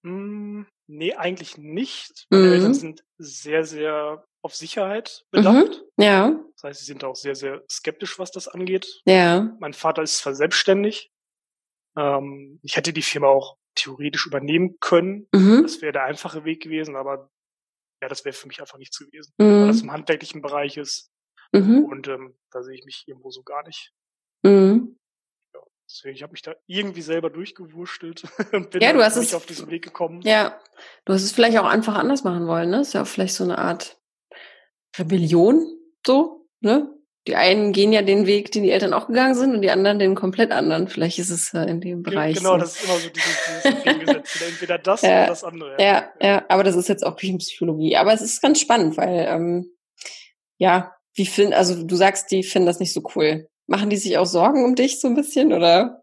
[0.03, 2.25] Mm, nee, eigentlich nicht.
[2.29, 2.53] Meine mhm.
[2.53, 5.83] Eltern sind sehr, sehr auf Sicherheit bedacht.
[5.97, 6.03] Mhm.
[6.03, 6.39] Ja.
[6.55, 9.01] Das heißt, sie sind auch sehr, sehr skeptisch, was das angeht.
[9.05, 9.55] Ja.
[9.59, 11.11] Mein Vater ist zwar selbstständig.
[11.97, 15.27] Ähm, ich hätte die Firma auch theoretisch übernehmen können.
[15.33, 15.61] Mhm.
[15.63, 17.29] Das wäre der einfache Weg gewesen, aber
[18.01, 19.61] ja, das wäre für mich einfach nichts gewesen, mhm.
[19.61, 21.11] weil das im handwerklichen Bereich ist.
[21.51, 21.85] Mhm.
[21.85, 23.93] Und ähm, da sehe ich mich irgendwo so gar nicht.
[24.43, 24.97] Mhm.
[25.53, 29.33] Ja, deswegen, ich habe mich da irgendwie selber durchgewurschtelt und bin ja, du hast es,
[29.33, 30.21] auf diesen Weg gekommen.
[30.23, 30.59] Ja,
[31.05, 32.81] du hast es vielleicht auch einfach anders machen wollen, ne?
[32.81, 33.99] Ist ja auch vielleicht so eine Art
[34.97, 35.65] Rebellion,
[36.05, 36.89] so, ne?
[37.27, 39.99] Die einen gehen ja den Weg, den die Eltern auch gegangen sind, und die anderen
[39.99, 40.87] den komplett anderen.
[40.87, 42.37] Vielleicht ist es äh, in dem Bereich.
[42.37, 42.57] Genau, so.
[42.57, 44.41] das ist immer so dieses, dieses Gegengesetz.
[44.49, 45.71] Entweder das ja, oder das andere.
[45.73, 47.95] Ja, ja, ja, aber das ist jetzt auch Küchenpsychologie.
[47.95, 49.71] Aber es ist ganz spannend, weil, ähm,
[50.57, 53.47] ja, wie finden, also du sagst, die finden das nicht so cool.
[53.71, 56.01] Machen die sich auch Sorgen um dich so ein bisschen oder?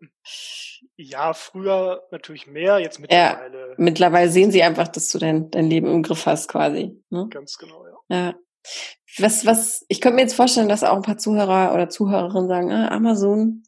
[0.97, 3.69] Ja, früher natürlich mehr, jetzt mittlerweile.
[3.69, 6.99] Ja, mittlerweile sehen sie einfach, dass du dein, dein Leben im Griff hast quasi.
[7.11, 7.29] Ne?
[7.29, 8.17] Ganz genau, ja.
[8.17, 8.35] Ja.
[9.19, 12.73] Was, was, ich könnte mir jetzt vorstellen, dass auch ein paar Zuhörer oder Zuhörerinnen sagen,
[12.73, 13.65] ah, Amazon,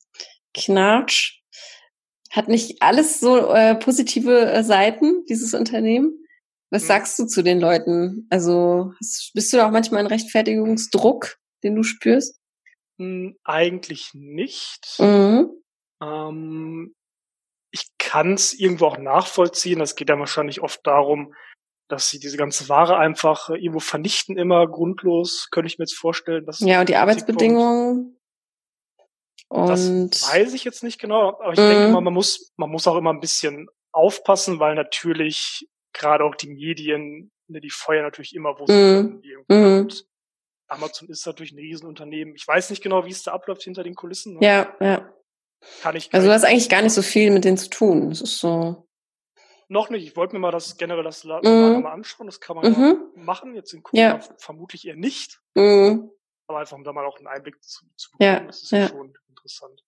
[0.54, 1.42] Knatsch,
[2.30, 6.25] hat nicht alles so äh, positive äh, Seiten, dieses Unternehmen.
[6.70, 6.88] Was hm.
[6.88, 8.29] sagst du zu den Leuten?
[8.31, 8.94] Also
[9.35, 12.39] bist du da auch manchmal ein Rechtfertigungsdruck, den du spürst?
[13.01, 14.97] Hm, eigentlich nicht.
[14.99, 15.51] Mhm.
[16.03, 16.95] Ähm,
[17.73, 19.79] ich kann es irgendwo auch nachvollziehen.
[19.79, 21.35] Das geht dann wahrscheinlich oft darum,
[21.89, 25.97] dass sie diese ganze Ware einfach äh, irgendwo vernichten, immer grundlos, könnte ich mir jetzt
[25.97, 26.45] vorstellen.
[26.45, 28.19] Dass ja, und die Arbeitsbedingungen.
[29.49, 31.69] Und das weiß ich jetzt nicht genau, aber ich mhm.
[31.69, 36.35] denke mal, man muss, man muss auch immer ein bisschen aufpassen, weil natürlich gerade auch
[36.35, 39.23] die Medien, ne, die feuern natürlich immer, wo sie mhm.
[39.49, 39.93] können.
[40.70, 42.35] Amazon ist natürlich ein Riesenunternehmen.
[42.35, 44.35] Ich weiß nicht genau, wie es da abläuft hinter den Kulissen.
[44.35, 44.46] Ne?
[44.46, 45.12] Ja, ja.
[45.83, 46.12] Kann ich.
[46.12, 48.11] Also du hast eigentlich gar nicht so viel mit denen zu tun.
[48.11, 48.88] Es ist so.
[49.68, 50.06] Noch nicht.
[50.06, 51.83] Ich wollte mir mal das generell das Lager mhm.
[51.83, 52.26] mal anschauen.
[52.26, 53.12] Das kann man mhm.
[53.16, 53.54] ja machen.
[53.54, 54.20] Jetzt in Kuba ja.
[54.38, 55.40] vermutlich eher nicht.
[55.54, 56.11] Mhm.
[56.46, 58.30] Aber einfach um da mal auch einen Einblick zu, zu bekommen.
[58.30, 58.40] Ja.
[58.40, 58.88] Das ist ja.
[58.88, 59.85] schon interessant.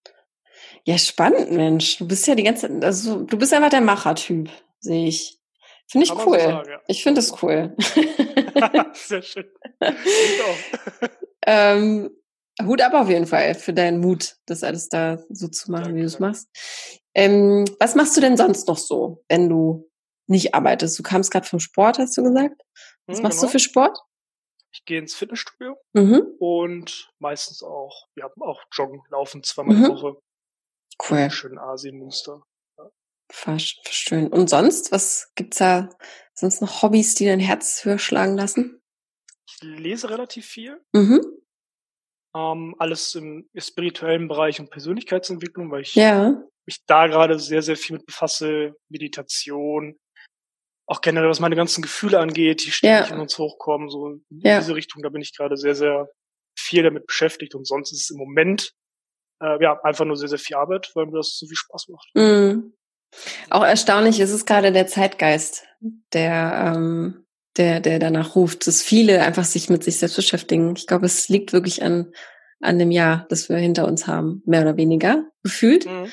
[0.84, 1.98] Ja, spannend, Mensch.
[1.98, 5.41] Du bist ja die ganze Zeit, also du bist einfach der Machertyp, sehe ich.
[5.90, 6.40] Finde ich cool.
[6.40, 6.80] So sagen, ja.
[6.86, 7.76] Ich finde es cool.
[8.94, 9.50] Sehr schön.
[11.44, 12.10] Ähm,
[12.62, 15.96] Hut ab auf jeden Fall für deinen Mut, das alles da so zu machen, danke,
[15.96, 16.48] wie du es machst.
[17.14, 19.90] Ähm, was machst du denn sonst noch so, wenn du
[20.28, 20.98] nicht arbeitest?
[20.98, 22.62] Du kamst gerade vom Sport, hast du gesagt.
[23.06, 23.48] Was hm, machst genau.
[23.48, 23.98] du für Sport?
[24.74, 26.22] Ich gehe ins Fitnessstudio mhm.
[26.38, 29.84] und meistens auch, wir haben auch Joggen, Laufen zweimal mhm.
[29.84, 30.16] die Woche.
[31.08, 31.30] Cool.
[31.30, 32.42] Schön Asien-Muster.
[33.32, 34.28] Verstehen.
[34.28, 35.88] Und sonst, was gibt's da
[36.34, 38.80] sonst noch Hobbys, die dein Herz höher schlagen lassen?
[39.46, 40.80] Ich lese relativ viel.
[40.92, 41.20] Mhm.
[42.34, 46.42] Ähm, alles im spirituellen Bereich und Persönlichkeitsentwicklung, weil ich ja.
[46.66, 48.74] mich da gerade sehr, sehr viel mit befasse.
[48.88, 49.98] Meditation,
[50.86, 53.14] auch generell, was meine ganzen Gefühle angeht, die ständig ja.
[53.14, 54.58] in uns hochkommen, so in ja.
[54.58, 56.08] diese Richtung, da bin ich gerade sehr, sehr
[56.58, 58.72] viel damit beschäftigt und sonst ist es im Moment
[59.42, 62.10] äh, ja einfach nur sehr, sehr viel Arbeit, weil mir das so viel Spaß macht.
[62.14, 62.74] Mhm.
[63.50, 65.64] Auch erstaunlich ist es gerade der Zeitgeist,
[66.12, 67.24] der, ähm,
[67.56, 70.74] der, der danach ruft, dass viele einfach sich mit sich selbst beschäftigen.
[70.76, 72.12] Ich glaube, es liegt wirklich an,
[72.60, 76.10] an dem Jahr, das wir hinter uns haben, mehr oder weniger gefühlt, mhm.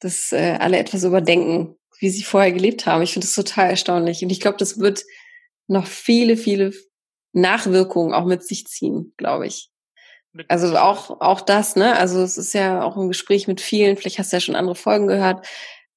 [0.00, 3.02] dass äh, alle etwas überdenken, wie sie vorher gelebt haben.
[3.02, 4.22] Ich finde das total erstaunlich.
[4.22, 5.02] Und ich glaube, das wird
[5.66, 6.72] noch viele, viele
[7.32, 9.70] Nachwirkungen auch mit sich ziehen, glaube ich.
[10.48, 11.96] Also auch, auch das, ne?
[11.96, 14.74] Also es ist ja auch ein Gespräch mit vielen, vielleicht hast du ja schon andere
[14.74, 15.46] Folgen gehört,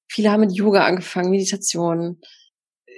[0.08, 2.20] Viele haben mit Yoga angefangen, Meditation,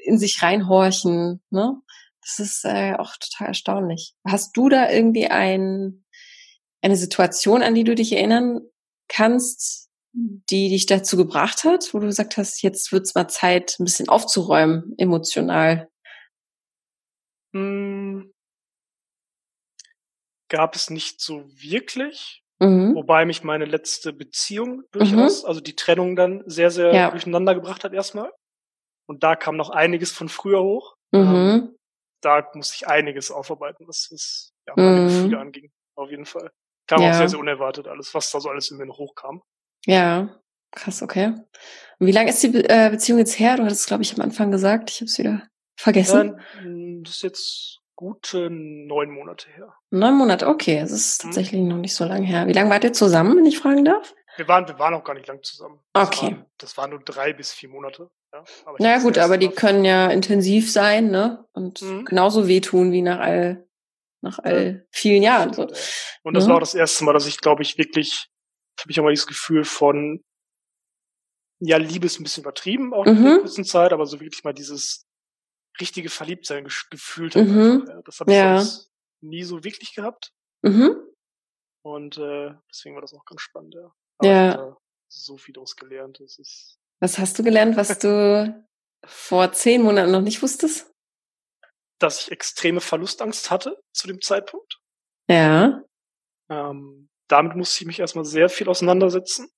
[0.05, 1.43] in sich reinhorchen.
[1.51, 1.81] Ne?
[2.23, 4.15] Das ist äh, auch total erstaunlich.
[4.27, 6.05] Hast du da irgendwie ein,
[6.83, 8.61] eine Situation, an die du dich erinnern
[9.09, 13.85] kannst, die dich dazu gebracht hat, wo du gesagt hast, jetzt wird's mal Zeit, ein
[13.85, 15.89] bisschen aufzuräumen, emotional?
[17.55, 18.33] Hm,
[20.49, 22.43] gab es nicht so wirklich.
[22.61, 22.95] Mhm.
[22.95, 25.49] Wobei mich meine letzte Beziehung durchaus, mhm.
[25.49, 27.11] also die Trennung dann sehr, sehr ja.
[27.11, 28.33] durcheinander gebracht hat erstmal.
[29.07, 30.97] Und da kam noch einiges von früher hoch.
[31.13, 31.21] Mhm.
[31.21, 31.77] Ähm,
[32.21, 35.07] da musste ich einiges aufarbeiten, was, was ja, meine mhm.
[35.07, 35.71] Gefühle anging.
[35.95, 36.51] Auf jeden Fall.
[36.87, 37.11] Kam ja.
[37.11, 39.43] auch sehr, sehr unerwartet alles, was da so alles in mir noch hochkam.
[39.87, 40.41] Ja,
[40.73, 41.35] krass, okay.
[41.99, 43.57] Und wie lange ist die Be äh, Beziehung jetzt her?
[43.57, 44.91] Du hattest, glaube ich, am Anfang gesagt.
[44.91, 46.39] Ich habe es wieder vergessen.
[46.39, 49.75] Ja, das ist jetzt gute neun Monate her.
[49.91, 50.79] Neun Monate, okay.
[50.79, 51.29] Es ist mhm.
[51.29, 52.47] tatsächlich noch nicht so lange her.
[52.47, 54.15] Wie lange wart ihr zusammen, wenn ich fragen darf?
[54.37, 55.81] Wir waren, wir waren auch gar nicht lang zusammen.
[55.95, 56.27] Das okay.
[56.27, 58.09] Waren, das waren nur drei bis vier Monate.
[58.33, 61.45] Ja, aber naja gut, aber die können ja intensiv sein, ne?
[61.53, 62.05] Und mhm.
[62.05, 63.67] genauso wehtun wie nach all,
[64.23, 65.53] nach all vielen Jahren.
[65.53, 65.67] So.
[66.23, 66.51] Und das ja.
[66.51, 68.29] war auch das erste Mal, dass ich, glaube ich, wirklich,
[68.79, 70.23] habe ich auch mal dieses Gefühl von,
[71.59, 73.25] ja, Liebe ist ein bisschen übertrieben, auch in mhm.
[73.25, 75.08] der kurzen Zeit, aber so wirklich mal dieses
[75.81, 77.47] richtige Verliebtsein gefühlt habe.
[77.47, 78.03] Mhm.
[78.05, 78.59] Das habe ich ja.
[78.59, 80.33] sonst nie so wirklich gehabt.
[80.63, 80.97] Mhm.
[81.83, 83.93] Und äh, deswegen war das auch ganz spannend, ja.
[84.19, 84.77] Aber ja.
[85.09, 86.21] so viel daraus gelernt.
[86.21, 88.67] Das ist was hast du gelernt, was du
[89.05, 90.93] vor zehn Monaten noch nicht wusstest?
[92.01, 94.81] Dass ich extreme Verlustangst hatte zu dem Zeitpunkt.
[95.29, 95.83] Ja.
[96.49, 99.49] Ähm, damit musste ich mich erstmal sehr viel auseinandersetzen.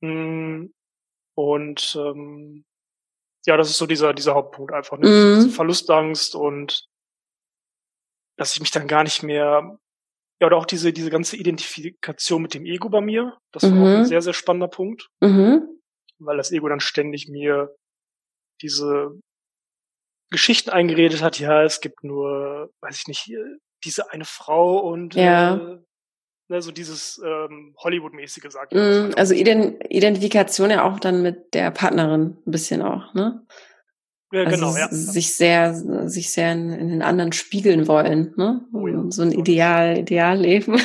[0.00, 0.66] Mm,
[1.36, 2.64] und ähm,
[3.46, 4.98] ja, das ist so dieser, dieser Hauptpunkt einfach.
[4.98, 5.08] Ne?
[5.08, 5.50] Mhm.
[5.50, 6.86] Verlustangst und
[8.36, 9.78] dass ich mich dann gar nicht mehr,
[10.40, 13.76] ja, oder auch diese, diese ganze Identifikation mit dem Ego bei mir, das mhm.
[13.76, 14.06] war auch ein mhm.
[14.06, 15.08] sehr, sehr spannender Punkt.
[15.20, 15.80] Mhm.
[16.18, 17.74] Weil das Ego dann ständig mir
[18.60, 19.18] diese
[20.30, 23.30] Geschichten eingeredet hat, ja, es gibt nur, weiß ich nicht,
[23.84, 25.56] diese eine Frau und ja.
[25.56, 25.78] äh,
[26.52, 31.70] ne, so dieses ähm, Hollywood-mäßige, sagt mm, Also Ident Identifikation ja auch dann mit der
[31.70, 33.44] Partnerin ein bisschen auch, ne?
[34.32, 34.88] Ja, also genau, ja.
[34.90, 35.74] Sich sehr,
[36.08, 38.66] sich sehr in, in den anderen spiegeln wollen, ne?
[38.72, 39.02] Oh, ja.
[39.08, 40.80] So ein Ideal, Idealleben.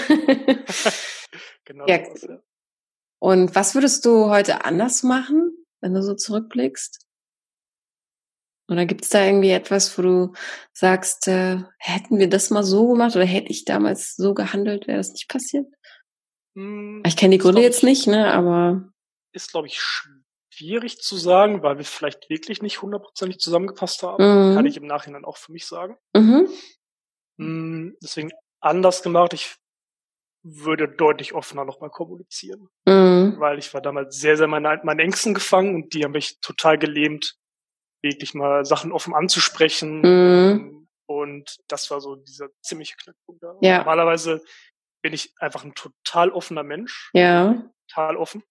[1.66, 1.86] genau.
[1.88, 2.00] Ja.
[3.20, 5.52] Und was würdest du heute anders machen,
[5.82, 7.07] wenn du so zurückblickst?
[8.70, 10.34] Oder gibt es da irgendwie etwas, wo du
[10.74, 14.98] sagst, äh, hätten wir das mal so gemacht oder hätte ich damals so gehandelt, wäre
[14.98, 15.68] das nicht passiert?
[16.56, 18.90] Hm, ich kenne die Gründe jetzt nicht, ne, aber.
[19.32, 24.24] Ist, glaube ich, schwierig zu sagen, weil wir vielleicht wirklich nicht hundertprozentig zusammengepasst haben.
[24.24, 24.56] Mhm.
[24.56, 25.98] Kann ich im Nachhinein auch für mich sagen.
[26.14, 26.50] Mhm.
[27.38, 29.34] Hm, deswegen anders gemacht.
[29.34, 29.56] Ich
[30.44, 32.70] würde deutlich offener nochmal kommunizieren.
[32.86, 33.36] Mhm.
[33.38, 36.78] Weil ich war damals sehr, sehr meine, meine Ängsten gefangen und die haben mich total
[36.78, 37.36] gelähmt,
[38.02, 40.02] wirklich mal Sachen offen anzusprechen.
[40.02, 40.88] Mhm.
[41.06, 43.56] Und das war so dieser ziemliche Knackpunkt da.
[43.62, 43.78] Ja.
[43.80, 44.44] Normalerweise
[45.02, 47.10] bin ich einfach ein total offener Mensch.
[47.14, 47.64] Ja.
[47.88, 48.44] Total offen.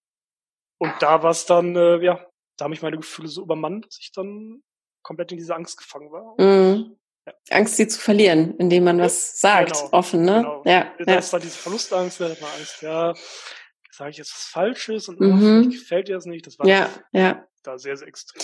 [0.79, 2.25] Und da war es dann, äh, ja,
[2.57, 4.63] da haben mich meine Gefühle so übermannt, dass ich dann
[5.03, 6.35] komplett in diese Angst gefangen war.
[6.39, 6.97] Mhm.
[7.25, 7.33] Ja.
[7.51, 10.37] Angst, sie zu verlieren, indem man was sagt, genau, offen, ne?
[10.37, 10.63] Genau.
[10.65, 10.93] Ja.
[10.97, 11.19] Da ja.
[11.19, 13.13] ist dann diese Verlustangst, da hat man Angst, ja,
[13.91, 15.65] sage ich jetzt was Falsches und mhm.
[15.65, 16.47] oh, gefällt dir das nicht.
[16.47, 17.45] Das war ja, ja.
[17.63, 18.41] da sehr, sehr extrem.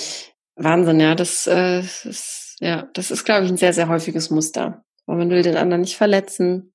[0.55, 1.15] Wahnsinn, ja.
[1.15, 4.83] Das, äh, ist, ja, das ist, glaube ich, ein sehr, sehr häufiges Muster.
[5.05, 6.73] Weil man will den anderen nicht verletzen.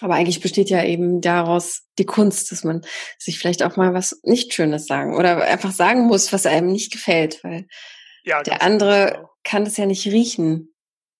[0.00, 2.82] Aber eigentlich besteht ja eben daraus die Kunst, dass man
[3.18, 6.92] sich vielleicht auch mal was nicht Schönes sagen oder einfach sagen muss, was einem nicht
[6.92, 7.66] gefällt, weil
[8.24, 9.30] ja, der andere genau.
[9.44, 10.72] kann das ja nicht riechen.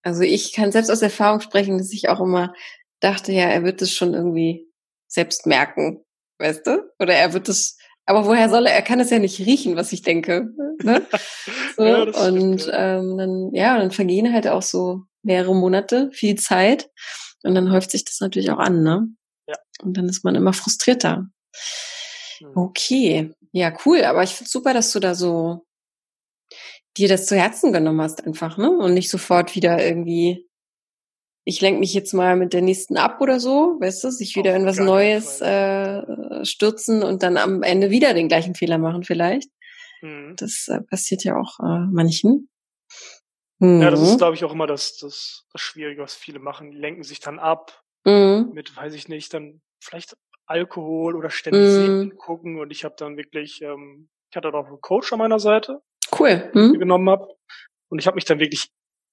[0.03, 2.55] Also ich kann selbst aus Erfahrung sprechen, dass ich auch immer
[3.01, 4.67] dachte, ja, er wird es schon irgendwie
[5.09, 6.03] selbst merken,
[6.39, 6.91] weißt du?
[6.99, 7.77] Oder er wird es
[8.11, 8.75] aber woher soll er?
[8.75, 10.51] Er kann es ja nicht riechen, was ich denke.
[10.83, 11.07] Ne?
[11.77, 12.69] So, ja, und.
[12.73, 16.91] Ähm, dann, ja, dann vergehen halt auch so mehrere Monate, viel Zeit.
[17.43, 19.07] Und dann häuft sich das natürlich auch an, ne?
[19.47, 19.55] Ja.
[19.83, 21.29] Und dann ist man immer frustrierter.
[22.39, 22.57] Hm.
[22.57, 24.05] Okay, ja, cool.
[24.05, 25.65] Aber ich finde super, dass du da so
[26.97, 28.71] dir das zu Herzen genommen hast, einfach, ne?
[28.71, 30.50] Und nicht sofort wieder irgendwie
[31.51, 34.55] ich lenke mich jetzt mal mit der nächsten ab oder so, weißt du, sich wieder
[34.55, 39.51] in was Neues äh, stürzen und dann am Ende wieder den gleichen Fehler machen vielleicht.
[40.01, 40.35] Mhm.
[40.37, 42.49] Das äh, passiert ja auch äh, manchen.
[43.59, 43.83] Mhm.
[43.83, 44.19] Ja, das ist, mhm.
[44.19, 46.71] glaube ich, auch immer das, das, das Schwierige, was viele machen.
[46.71, 48.53] Die lenken sich dann ab mhm.
[48.55, 52.17] mit, weiß ich nicht, dann vielleicht Alkohol oder ständig mhm.
[52.17, 55.81] Gucken und ich habe dann wirklich, ähm, ich hatte auch einen Coach an meiner Seite,
[56.17, 56.79] cool, mhm.
[56.79, 57.27] genommen habe
[57.89, 58.71] und ich habe mich dann wirklich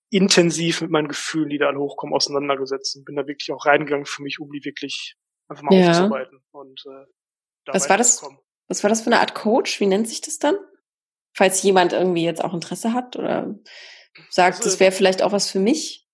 [0.09, 4.05] intensiv mit meinen Gefühlen, die da alle hochkommen, auseinandergesetzt und bin da wirklich auch reingegangen
[4.05, 5.15] für mich, um die wirklich
[5.49, 5.89] einfach mal ja.
[5.89, 6.39] aufzuarbeiten.
[6.51, 7.05] Und, äh,
[7.65, 8.25] da was war das?
[8.69, 9.79] Was war das für eine Art Coach?
[9.79, 10.57] Wie nennt sich das dann?
[11.33, 13.55] Falls jemand irgendwie jetzt auch Interesse hat oder
[14.29, 16.07] sagt, das, das wäre vielleicht auch was für mich?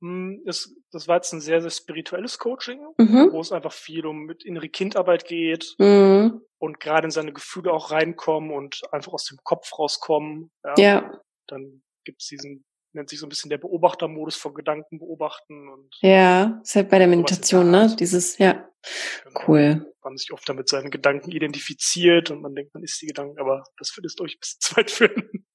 [0.00, 3.30] Hm, das, das war jetzt ein sehr, sehr spirituelles Coaching, mhm.
[3.32, 6.42] wo es einfach viel um mit innere Kindarbeit geht mhm.
[6.58, 10.50] und gerade in seine Gefühle auch reinkommen und einfach aus dem Kopf rauskommen.
[10.64, 10.74] Ja.
[10.76, 11.20] ja.
[11.46, 15.94] Dann gibt's diesen, nennt sich so ein bisschen der Beobachtermodus von Gedanken beobachten und.
[16.00, 17.94] Ja, ist halt bei der Meditation, ne?
[17.98, 18.68] Dieses, ja.
[19.24, 19.40] Genau.
[19.46, 19.92] Cool.
[20.02, 23.64] Man sich oft damit seinen Gedanken identifiziert und man denkt, man ist die Gedanken, aber
[23.78, 25.46] das wird es euch bis zu weit führen.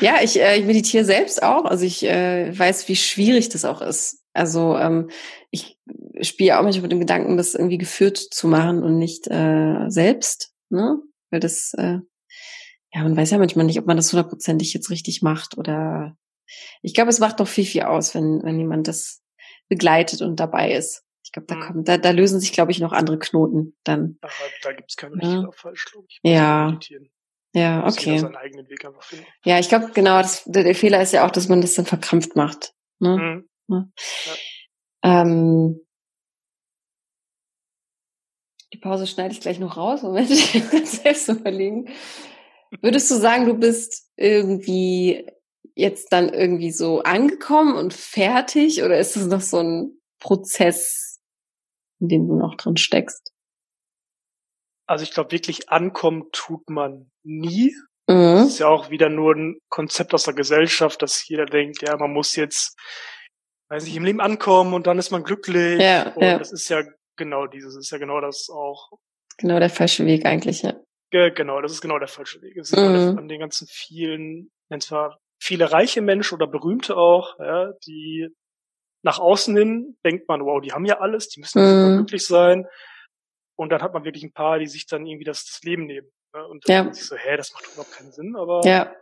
[0.00, 1.64] Ja, ich, äh, ich meditiere selbst auch.
[1.64, 4.22] Also ich äh, weiß, wie schwierig das auch ist.
[4.32, 5.10] Also ähm,
[5.50, 5.78] ich
[6.22, 10.52] spiele auch manchmal mit dem Gedanken, das irgendwie geführt zu machen und nicht äh, selbst.
[10.70, 10.98] Ne?
[11.30, 11.98] Weil das, äh,
[12.92, 16.16] ja, man weiß ja manchmal nicht, ob man das hundertprozentig jetzt richtig macht oder
[16.82, 19.22] ich glaube, es macht doch viel, viel aus, wenn, wenn jemand das
[19.68, 21.04] begleitet und dabei ist.
[21.24, 21.60] Ich glaube, da mhm.
[21.60, 24.18] kommt, da, da lösen sich, glaube ich, noch andere Knoten dann.
[24.22, 24.32] Aber
[24.62, 25.40] da gibt's kein richtig ja.
[25.40, 26.20] oder falsch, glaube ich.
[26.22, 26.78] Ja.
[27.54, 28.22] Ja, okay.
[29.44, 31.86] Ja, ich glaube, genau, das, der, der, Fehler ist ja auch, dass man das dann
[31.86, 32.74] verkrampft macht.
[32.98, 33.46] Ne?
[33.68, 33.88] Mhm.
[35.04, 35.22] Ja.
[35.22, 35.80] Ähm,
[38.72, 41.88] die Pause schneide ich gleich noch raus, Moment, ich ganz selbst überlegen.
[42.82, 45.26] Würdest du sagen, du bist irgendwie
[45.78, 51.20] jetzt dann irgendwie so angekommen und fertig oder ist es noch so ein Prozess,
[52.00, 53.32] in dem du noch drin steckst?
[54.86, 57.76] Also ich glaube, wirklich ankommen tut man nie.
[58.08, 58.34] Mhm.
[58.34, 61.96] Das ist ja auch wieder nur ein Konzept aus der Gesellschaft, dass jeder denkt, ja,
[61.96, 62.76] man muss jetzt,
[63.68, 65.80] weiß nicht, im Leben ankommen und dann ist man glücklich.
[65.80, 66.38] Ja, und ja.
[66.38, 66.82] das ist ja
[67.16, 68.90] genau dieses, ist ja genau das auch.
[69.36, 70.74] Genau der falsche Weg eigentlich, ja.
[71.10, 72.56] Genau, das ist genau der falsche Weg.
[72.56, 73.16] Es ist mhm.
[73.16, 78.28] an den ganzen vielen, nennt zwar viele reiche Menschen oder berühmte auch, ja, die
[79.02, 81.96] nach außen hin denkt man, wow, die haben ja alles, die müssen mhm.
[81.96, 82.66] glücklich sein.
[83.56, 86.08] Und dann hat man wirklich ein paar, die sich dann irgendwie das, das Leben nehmen.
[86.34, 86.46] Ne?
[86.46, 86.92] Und dann ja.
[86.92, 88.60] sich so, hä, das macht überhaupt keinen Sinn, aber.
[88.64, 88.94] Ja.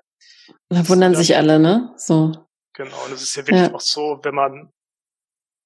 [0.69, 1.93] Da wundern sich dann, alle, ne?
[1.97, 2.33] So.
[2.75, 3.05] Genau.
[3.05, 3.75] Und es ist ja wirklich ja.
[3.75, 4.73] auch so, wenn man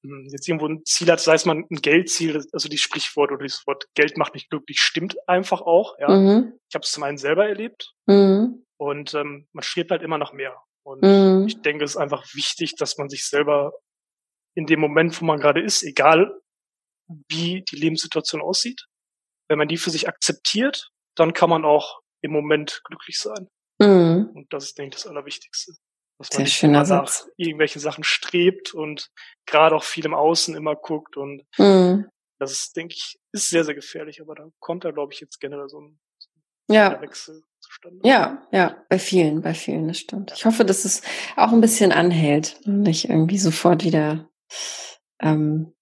[0.02, 3.42] hm, jetzt irgendwo ein Ziel hat, sei es mal ein Geldziel, also die Sprichwort oder
[3.42, 5.98] dieses Wort Geld macht nicht glücklich, stimmt einfach auch.
[5.98, 6.08] Ja.
[6.08, 6.54] Mhm.
[6.68, 8.64] Ich habe es zum einen selber erlebt mhm.
[8.78, 10.56] und ähm, man strebt halt immer noch mehr.
[10.82, 11.46] Und mhm.
[11.46, 13.72] ich denke, es ist einfach wichtig, dass man sich selber
[14.54, 16.40] in dem Moment, wo man gerade ist, egal
[17.28, 18.86] wie die Lebenssituation aussieht.
[19.48, 23.48] Wenn man die für sich akzeptiert, dann kann man auch im Moment glücklich sein.
[23.78, 24.30] Mhm.
[24.34, 25.72] Und das ist, denke ich, das Allerwichtigste.
[26.18, 27.28] Dass man Sehr nicht immer nach Satz.
[27.36, 29.10] irgendwelche Sachen strebt und
[29.46, 32.10] gerade auch viel im Außen immer guckt und mhm.
[32.38, 35.40] das ist, denke ich, ist sehr, sehr gefährlich, aber da kommt da, glaube ich, jetzt
[35.40, 36.28] generell so ein, so
[36.68, 37.00] ein ja.
[37.00, 38.00] Wechsel zustande.
[38.04, 40.32] Ja, ja, bei vielen, bei vielen, das stimmt.
[40.34, 41.02] Ich hoffe, dass es
[41.36, 44.28] auch ein bisschen anhält und nicht irgendwie sofort wieder
[45.22, 45.72] ähm,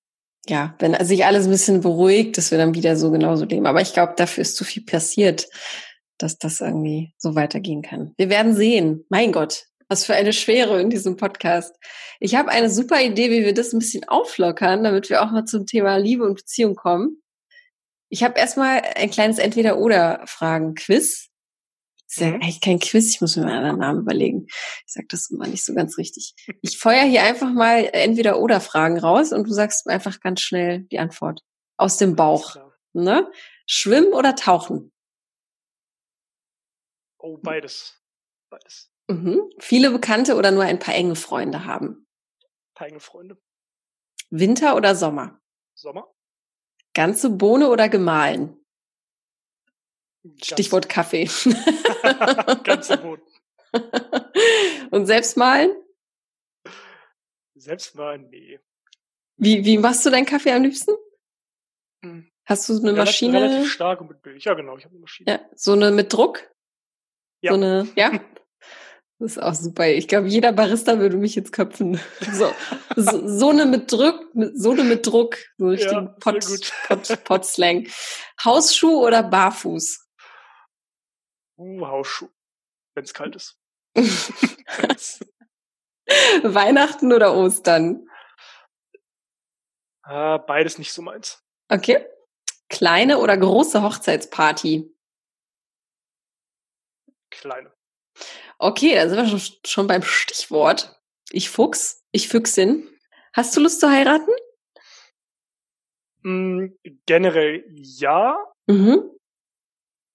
[0.48, 3.66] ja, wenn sich alles ein bisschen beruhigt, dass wir dann wieder so genauso leben.
[3.66, 5.48] Aber ich glaube, dafür ist zu viel passiert,
[6.16, 8.14] dass das irgendwie so weitergehen kann.
[8.16, 9.05] Wir werden sehen.
[9.09, 11.74] Mein Gott, was für eine Schwere in diesem Podcast.
[12.18, 15.44] Ich habe eine super Idee, wie wir das ein bisschen auflockern, damit wir auch mal
[15.44, 17.22] zum Thema Liebe und Beziehung kommen.
[18.09, 21.29] Ich habe erstmal ein kleines Entweder-Oder-Fragen-Quiz.
[22.09, 22.35] Ist ja mhm.
[22.37, 24.47] eigentlich kein Quiz, ich muss mir mal einen anderen Namen überlegen.
[24.49, 26.35] Ich sag das immer nicht so ganz richtig.
[26.62, 30.85] Ich feuer hier einfach mal entweder oder Fragen raus und du sagst einfach ganz schnell
[30.85, 31.42] die Antwort.
[31.77, 32.57] Aus dem Bauch.
[32.94, 33.31] Ne?
[33.66, 34.90] Schwimmen oder tauchen?
[37.18, 38.01] Oh, beides.
[38.49, 38.90] Beides.
[39.09, 39.42] Mhm.
[39.59, 42.07] Viele Bekannte oder nur ein paar enge Freunde haben?
[42.40, 43.38] Ein paar enge Freunde.
[44.31, 45.40] Winter oder Sommer?
[45.75, 46.11] Sommer.
[46.94, 48.57] Ganze Bohne oder gemahlen?
[50.43, 51.25] Stichwort Kaffee.
[52.64, 53.23] Ganze Boden.
[54.91, 55.71] Und selbst malen?
[57.55, 58.61] Selbst malen, nee.
[59.37, 60.93] Wie, wie machst du deinen Kaffee am liebsten?
[62.03, 62.31] Hm.
[62.45, 63.43] Hast du eine relativ, Maschine?
[63.43, 64.43] Relativ stark und mit Bild.
[64.43, 65.31] Ja, genau, ich habe eine Maschine.
[65.31, 66.51] Ja, so eine mit Druck?
[67.43, 67.53] Ja.
[67.53, 68.21] So eine, ja?
[69.19, 69.88] Das ist auch super.
[69.88, 72.01] Ich glaube, jeder Barista würde mich jetzt köpfen.
[72.33, 72.53] So,
[72.95, 76.47] so, so eine mit Druck, so eine mit Druck, so richtig ja, Pot,
[76.87, 77.88] Pot, Pot Slang.
[78.45, 80.08] Hausschuh oder barfuß?
[81.59, 82.29] Uh, Hausschuh,
[82.94, 83.59] wenn es kalt ist.
[86.44, 88.09] Weihnachten oder Ostern?
[90.07, 91.44] Uh, beides nicht so meins.
[91.68, 92.07] Okay.
[92.68, 94.88] Kleine oder große Hochzeitsparty?
[97.31, 97.73] Kleine.
[98.59, 101.01] Okay, da sind wir schon beim Stichwort.
[101.31, 102.88] Ich Fuchs, ich Füchsin.
[103.33, 104.33] Hast du Lust zu heiraten?
[106.23, 106.68] Mm,
[107.07, 108.38] generell ja.
[108.66, 109.18] Mhm.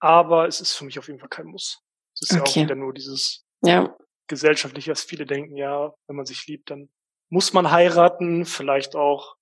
[0.03, 1.81] Aber es ist für mich auf jeden Fall kein Muss.
[2.13, 2.37] Es ist okay.
[2.37, 3.95] ja auch wieder nur dieses ja.
[4.27, 6.89] gesellschaftliche, was viele denken, ja, wenn man sich liebt, dann
[7.29, 9.37] muss man heiraten, vielleicht auch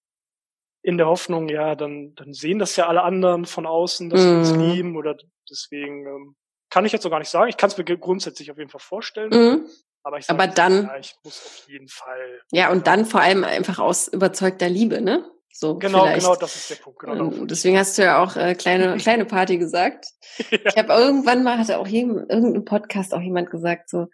[0.83, 4.23] in der Hoffnung, ja, dann, dann sehen das ja alle anderen von außen, dass mm.
[4.23, 4.71] wir uns mhm.
[4.71, 5.17] lieben oder
[5.49, 6.35] deswegen ähm,
[6.69, 7.49] kann ich jetzt so gar nicht sagen.
[7.49, 9.29] Ich kann es mir grundsätzlich auf jeden Fall vorstellen.
[9.29, 9.67] Mm.
[10.03, 12.41] Aber, ich sag, aber dann, ja, ich muss auf jeden Fall.
[12.51, 15.27] Ja, und dann vor allem einfach aus überzeugter Liebe, ne?
[15.53, 16.21] So genau, vielleicht.
[16.21, 16.99] genau, das ist der Punkt.
[16.99, 20.07] Genau, ähm, deswegen hast du ja auch äh, kleine kleine Party gesagt.
[20.49, 20.57] ja.
[20.65, 24.07] Ich habe irgendwann mal hatte auch jedem, irgendein Podcast auch jemand gesagt so,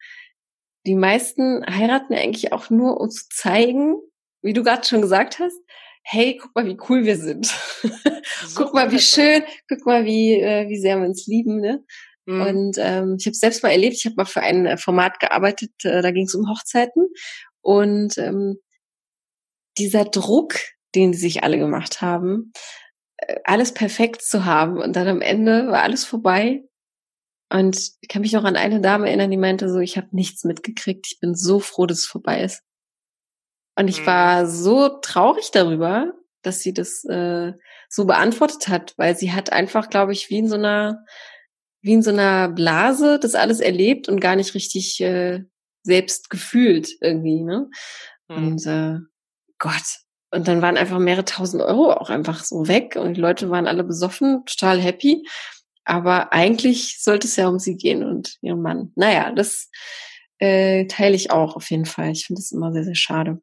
[0.85, 3.95] die meisten heiraten eigentlich auch nur um zu zeigen,
[4.41, 5.57] wie du gerade schon gesagt hast,
[6.01, 7.53] hey, guck mal, wie cool wir sind.
[8.55, 11.83] guck mal, wie schön, guck mal, wie äh, wie sehr wir uns lieben, ne?
[12.25, 12.41] Mhm.
[12.41, 15.71] Und ähm, ich habe selbst mal erlebt, ich habe mal für ein äh, Format gearbeitet,
[15.83, 17.07] äh, da ging es um Hochzeiten
[17.61, 18.57] und ähm,
[19.77, 20.55] dieser Druck,
[20.97, 22.51] den sie sich alle gemacht haben,
[23.17, 26.63] äh, alles perfekt zu haben und dann am Ende war alles vorbei.
[27.49, 30.43] Und ich kann mich noch an eine Dame erinnern, die meinte so, ich habe nichts
[30.43, 32.61] mitgekriegt, ich bin so froh, dass es vorbei ist.
[33.77, 34.05] Und ich mhm.
[34.07, 37.53] war so traurig darüber, dass sie das äh,
[37.89, 41.05] so beantwortet hat, weil sie hat einfach, glaube ich, wie in so einer
[41.81, 45.43] wie in so einer Blase das alles erlebt und gar nicht richtig äh,
[45.83, 47.69] selbst gefühlt irgendwie, ne?
[48.27, 48.35] Mhm.
[48.35, 48.99] Und äh,
[49.57, 50.01] Gott.
[50.31, 53.67] Und dann waren einfach mehrere tausend Euro auch einfach so weg und die Leute waren
[53.67, 55.25] alle besoffen, total happy.
[55.85, 58.91] Aber eigentlich sollte es ja um sie gehen und ihren Mann.
[58.95, 59.69] Naja, das
[60.39, 62.11] äh, teile ich auch auf jeden Fall.
[62.11, 63.41] Ich finde das immer sehr, sehr schade.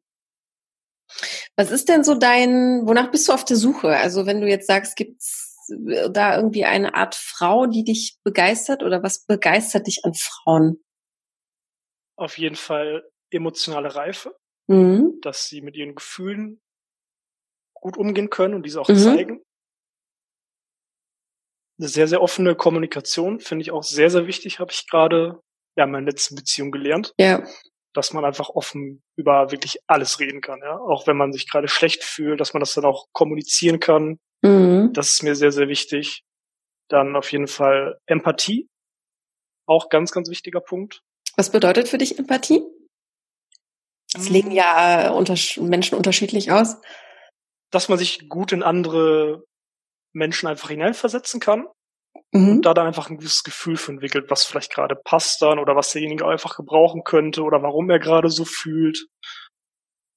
[1.55, 3.97] Was ist denn so dein, wonach bist du auf der Suche?
[3.97, 5.55] Also wenn du jetzt sagst, gibt's
[6.09, 10.83] da irgendwie eine Art Frau, die dich begeistert oder was begeistert dich an Frauen?
[12.17, 14.35] Auf jeden Fall emotionale Reife,
[14.67, 15.19] mhm.
[15.21, 16.61] dass sie mit ihren Gefühlen
[17.75, 18.97] gut umgehen können und diese auch mhm.
[18.97, 19.41] zeigen.
[21.77, 25.41] Eine sehr, sehr offene Kommunikation finde ich auch sehr, sehr wichtig, habe ich gerade
[25.77, 27.13] ja in meiner letzten Beziehung gelernt.
[27.19, 27.43] Ja.
[27.93, 30.77] Dass man einfach offen über wirklich alles reden kann, ja.
[30.77, 34.93] Auch wenn man sich gerade schlecht fühlt, dass man das dann auch kommunizieren kann, Mhm.
[34.93, 36.23] Das ist mir sehr, sehr wichtig.
[36.89, 38.69] Dann auf jeden Fall Empathie.
[39.67, 41.01] Auch ganz, ganz wichtiger Punkt.
[41.35, 42.63] Was bedeutet für dich Empathie?
[44.13, 44.55] Das legen mhm.
[44.55, 46.77] ja äh, unter Menschen unterschiedlich aus.
[47.75, 49.43] Dass man sich gut in andere
[50.13, 51.67] Menschen einfach hineinversetzen kann.
[52.31, 52.49] Mhm.
[52.49, 55.75] Und da dann einfach ein gewisses Gefühl für entwickelt, was vielleicht gerade passt dann oder
[55.75, 59.07] was derjenige einfach gebrauchen könnte oder warum er gerade so fühlt.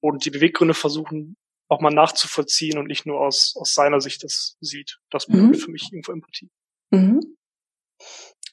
[0.01, 1.37] Und die Beweggründe versuchen
[1.69, 4.99] auch mal nachzuvollziehen und nicht nur aus, aus seiner Sicht das sieht.
[5.11, 5.65] Das bedeutet mhm.
[5.65, 6.49] für mich irgendwo Empathie.
[6.91, 7.37] Mhm.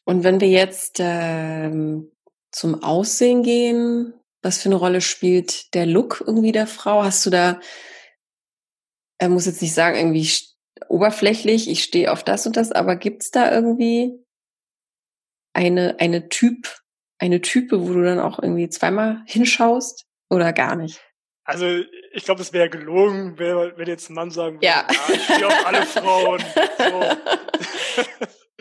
[0.03, 2.11] Und wenn wir jetzt ähm,
[2.51, 7.03] zum Aussehen gehen, was für eine Rolle spielt der Look irgendwie der Frau?
[7.03, 7.59] Hast du da,
[9.17, 10.30] er muss jetzt nicht sagen, irgendwie
[10.88, 14.13] oberflächlich, ich stehe auf das und das, aber gibt's da irgendwie
[15.54, 16.82] eine, eine Typ,
[17.17, 21.01] eine Type, wo du dann auch irgendwie zweimal hinschaust oder gar nicht?
[21.45, 21.65] Also
[22.12, 25.47] ich glaube, es wäre gelogen, wenn jetzt ein Mann sagen würde, ja, ja ich stehe
[25.47, 26.43] auf alle Frauen.
[26.78, 28.04] So.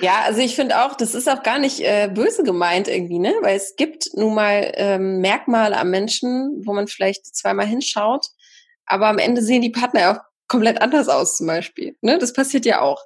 [0.01, 3.33] Ja, also ich finde auch, das ist auch gar nicht äh, böse gemeint irgendwie, ne?
[3.41, 8.27] Weil es gibt nun mal ähm, Merkmale am Menschen, wo man vielleicht zweimal hinschaut,
[8.85, 11.97] aber am Ende sehen die Partner auch komplett anders aus, zum Beispiel.
[12.01, 12.19] Ne?
[12.19, 13.03] Das passiert ja auch.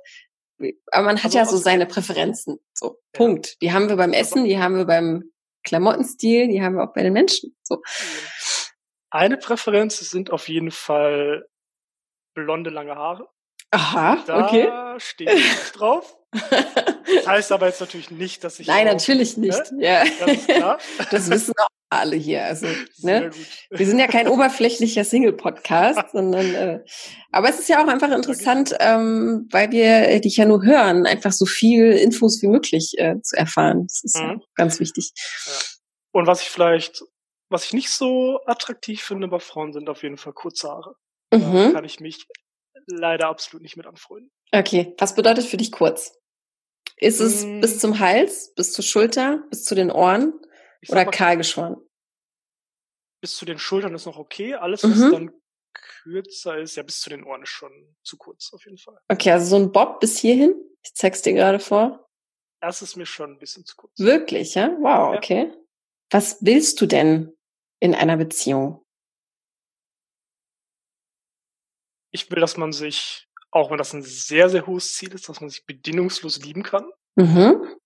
[0.91, 2.59] Aber man hat also ja so seine Präferenzen.
[2.75, 3.19] So, ja.
[3.19, 3.61] Punkt.
[3.63, 5.31] Die haben wir beim Essen, die haben wir beim
[5.65, 7.57] Klamottenstil, die haben wir auch bei den Menschen.
[7.63, 7.83] So.
[9.11, 11.47] Eine Präferenz sind auf jeden Fall
[12.35, 13.29] blonde, lange Haare.
[13.71, 14.67] Aha, da okay.
[14.67, 16.17] Da stehe ich drauf.
[17.17, 18.67] Das heißt aber jetzt natürlich nicht, dass ich.
[18.67, 19.73] Nein, auch, natürlich nicht.
[19.73, 19.85] Ne?
[19.85, 20.05] Ja.
[20.99, 22.45] Das, das wissen auch alle hier.
[22.45, 22.67] Also,
[22.99, 23.31] ne?
[23.71, 26.81] Wir sind ja kein oberflächlicher Single-Podcast, sondern äh,
[27.33, 31.33] aber es ist ja auch einfach interessant, ähm, weil wir dich ja nur hören, einfach
[31.33, 33.87] so viel Infos wie möglich äh, zu erfahren.
[33.87, 34.23] Das ist mhm.
[34.23, 35.13] ja ganz wichtig.
[35.47, 35.53] Ja.
[36.13, 37.03] Und was ich vielleicht
[37.51, 40.97] was ich nicht so attraktiv finde bei Frauen sind auf jeden Fall kurze Haare.
[41.33, 41.53] Mhm.
[41.53, 42.27] Da kann ich mich
[42.87, 44.31] leider absolut nicht mit anfreunden.
[44.53, 46.15] Okay, was bedeutet für dich kurz?
[47.01, 47.61] Ist es mm.
[47.61, 50.33] bis zum Hals, bis zur Schulter, bis zu den Ohren
[50.89, 51.77] oder kahl geschoren?
[53.21, 54.55] Bis zu den Schultern ist noch okay.
[54.55, 55.13] Alles, was mhm.
[55.13, 55.31] dann
[55.73, 58.99] kürzer ist, ja, bis zu den Ohren ist schon zu kurz auf jeden Fall.
[59.09, 60.55] Okay, also so ein Bob bis hierhin.
[60.85, 62.09] Ich zeig's dir gerade vor.
[62.61, 63.99] Das ist mir schon ein bisschen zu kurz.
[63.99, 64.71] Wirklich, ja?
[64.81, 65.19] Wow, ja.
[65.19, 65.53] okay.
[66.11, 67.37] Was willst du denn
[67.81, 68.85] in einer Beziehung?
[72.11, 75.41] Ich will, dass man sich, auch wenn das ein sehr, sehr hohes Ziel ist, dass
[75.41, 76.91] man sich bedingungslos lieben kann.
[77.17, 77.77] Mhm.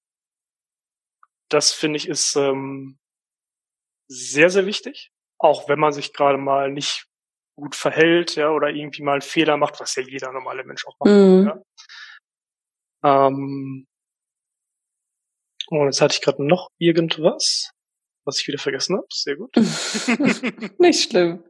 [1.49, 2.99] Das finde ich ist ähm,
[4.09, 5.11] sehr, sehr wichtig.
[5.39, 7.07] Auch wenn man sich gerade mal nicht
[7.57, 10.97] gut verhält, ja, oder irgendwie mal einen Fehler macht, was ja jeder normale Mensch auch
[10.99, 11.11] macht.
[11.11, 11.63] Mhm.
[13.05, 13.27] Ja.
[13.27, 13.87] Ähm,
[15.69, 17.73] und jetzt hatte ich gerade noch irgendwas
[18.25, 19.07] was ich wieder vergessen habe.
[19.11, 19.55] Sehr gut.
[20.79, 21.43] Nicht schlimm.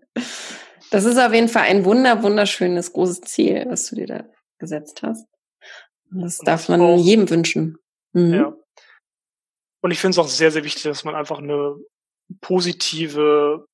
[0.92, 4.28] Das ist auf jeden Fall ein wunder, wunderschönes, großes Ziel, was du dir da
[4.58, 5.26] gesetzt hast.
[6.10, 7.78] Und das Und darf man auch, jedem wünschen.
[8.12, 8.34] Mhm.
[8.34, 8.56] Ja.
[9.80, 11.76] Und ich finde es auch sehr, sehr wichtig, dass man einfach eine
[12.42, 13.66] positive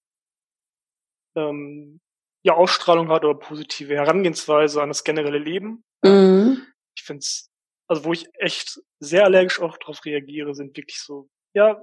[1.35, 1.99] ähm,
[2.45, 5.83] ja, Ausstrahlung hat oder positive Herangehensweise an das generelle Leben.
[6.05, 6.69] Mhm.
[6.97, 7.51] Ich finde es,
[7.89, 11.83] also wo ich echt sehr allergisch auch darauf reagiere, sind wirklich so, ja,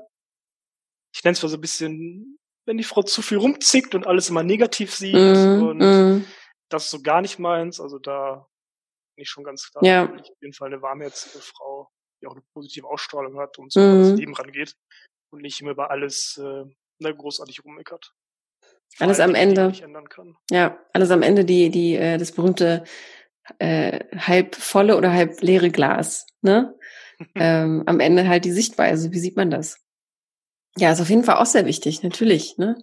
[1.13, 4.29] ich nenne es mal so ein bisschen, wenn die Frau zu viel rumzickt und alles
[4.29, 6.25] immer negativ sieht mm, und mm.
[6.69, 7.79] das ist so gar nicht meins.
[7.79, 8.47] Also da
[9.15, 9.83] bin ich schon ganz klar.
[9.83, 10.13] Ja.
[10.15, 11.89] Ich auf jeden Fall eine warmherzige Frau,
[12.21, 13.99] die auch eine positive Ausstrahlung hat und so mm.
[14.01, 14.75] das Leben rangeht
[15.31, 16.65] und nicht immer über alles äh,
[16.99, 18.13] ne, großartig rummeckert.
[18.99, 19.73] Alles am Ende.
[20.49, 22.83] Ja, alles am Ende die, die, äh, das berühmte
[23.59, 26.25] äh, halb volle oder halb leere Glas.
[26.41, 26.75] Ne?
[27.35, 29.11] ähm, am Ende halt die Sichtweise.
[29.11, 29.84] Wie sieht man das?
[30.77, 32.77] Ja, ist auf jeden Fall auch sehr wichtig, natürlich, ne?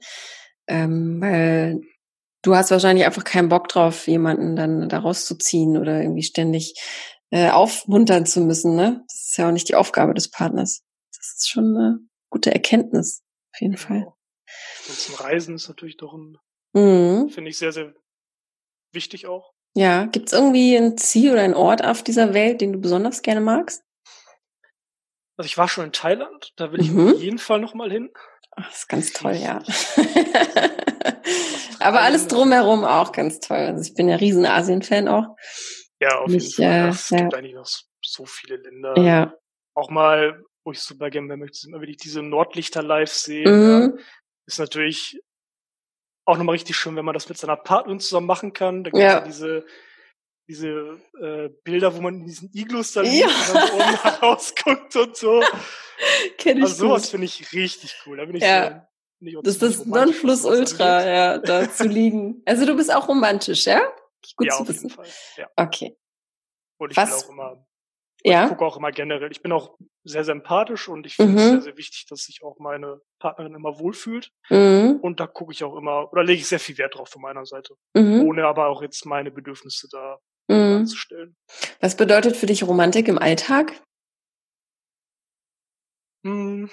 [0.66, 1.82] Ähm, weil
[2.42, 6.74] du hast wahrscheinlich einfach keinen Bock drauf, jemanden dann da rauszuziehen oder irgendwie ständig
[7.30, 9.02] äh, aufmuntern zu müssen, ne?
[9.08, 10.82] Das ist ja auch nicht die Aufgabe des Partners.
[11.16, 11.98] Das ist schon eine
[12.30, 13.22] gute Erkenntnis,
[13.54, 14.00] auf jeden Fall.
[14.00, 14.16] Genau.
[14.88, 16.38] Und zum Reisen ist natürlich doch ein,
[16.72, 17.28] mhm.
[17.28, 17.94] finde ich sehr, sehr
[18.92, 19.52] wichtig auch.
[19.74, 23.40] Ja, gibt's irgendwie ein Ziel oder ein Ort auf dieser Welt, den du besonders gerne
[23.40, 23.82] magst?
[25.42, 27.14] Also ich war schon in Thailand, da will ich mhm.
[27.14, 28.12] auf jeden Fall nochmal hin.
[28.52, 29.58] Ach, das ist ganz toll, ja.
[31.80, 33.56] Aber alles drumherum auch ganz toll.
[33.56, 35.34] Also ich bin ja riesen Asien-Fan auch.
[35.98, 36.86] Ja, auf Mich, jeden Fall.
[36.86, 37.18] Äh, es ja.
[37.18, 37.66] gibt eigentlich noch
[38.04, 38.96] so viele Länder.
[38.98, 39.34] Ja.
[39.74, 43.50] Auch mal, wo ich super gerne möchte, immer wirklich diese Nordlichter live sehen.
[43.50, 43.98] Mhm.
[43.98, 44.04] Ja.
[44.46, 45.20] Ist natürlich
[46.24, 48.84] auch nochmal richtig schön, wenn man das mit seiner Partnerin zusammen machen kann.
[48.84, 49.14] Da gibt ja.
[49.14, 49.66] ja diese
[50.48, 53.26] diese äh, Bilder, wo man in diesen Iglus dann ja.
[53.74, 55.42] oben rausguckt und so.
[56.38, 58.16] Kenn ich also sowas finde ich richtig cool.
[58.16, 58.88] Da bin ich ja.
[59.20, 62.42] so, das ist das Nonplusultra, ja, da zu liegen.
[62.44, 63.80] Also du bist auch romantisch, ja?
[64.36, 64.88] Gut ja, zu auf wissen.
[64.88, 65.06] jeden Fall.
[65.36, 65.48] Ja.
[65.56, 65.96] Okay.
[66.78, 67.10] Und ich Was?
[67.10, 67.66] bin auch immer,
[68.24, 68.44] ja?
[68.44, 69.30] ich gucke auch immer generell.
[69.30, 71.38] Ich bin auch sehr sympathisch und ich finde mhm.
[71.38, 74.32] es sehr, sehr wichtig, dass sich auch meine Partnerin immer wohlfühlt.
[74.50, 74.98] Mhm.
[75.00, 77.46] Und da gucke ich auch immer, oder lege ich sehr viel Wert drauf von meiner
[77.46, 77.74] Seite.
[77.94, 78.22] Mhm.
[78.22, 80.18] Ohne aber auch jetzt meine Bedürfnisse da
[80.52, 80.76] mhm.
[80.78, 81.36] anzustellen.
[81.80, 83.82] Was bedeutet für dich Romantik im Alltag?
[86.24, 86.70] Hm.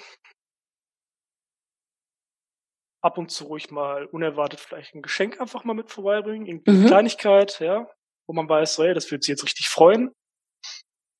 [3.02, 6.86] Ab und zu ruhig mal unerwartet vielleicht ein Geschenk einfach mal mit vorbeibringen, irgendwie mhm.
[6.86, 7.88] Kleinigkeit, ja,
[8.26, 10.10] wo man weiß, so, hey, das wird sie jetzt richtig freuen.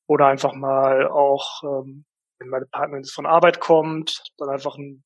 [0.06, 2.04] Oder einfach mal auch, ähm,
[2.38, 5.02] wenn meine Partnerin von Arbeit kommt, dann einfach ein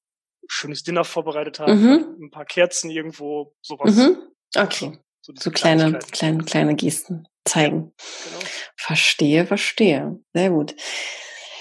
[0.48, 2.16] schönes Dinner vorbereitet haben, mhm.
[2.24, 3.96] ein paar Kerzen irgendwo, sowas.
[3.96, 4.18] Mhm.
[4.56, 4.98] Okay.
[5.22, 7.92] So, so kleine, kleine, kleine Gesten zeigen.
[8.24, 8.44] Genau.
[8.76, 10.18] Verstehe, verstehe.
[10.32, 10.74] Sehr gut.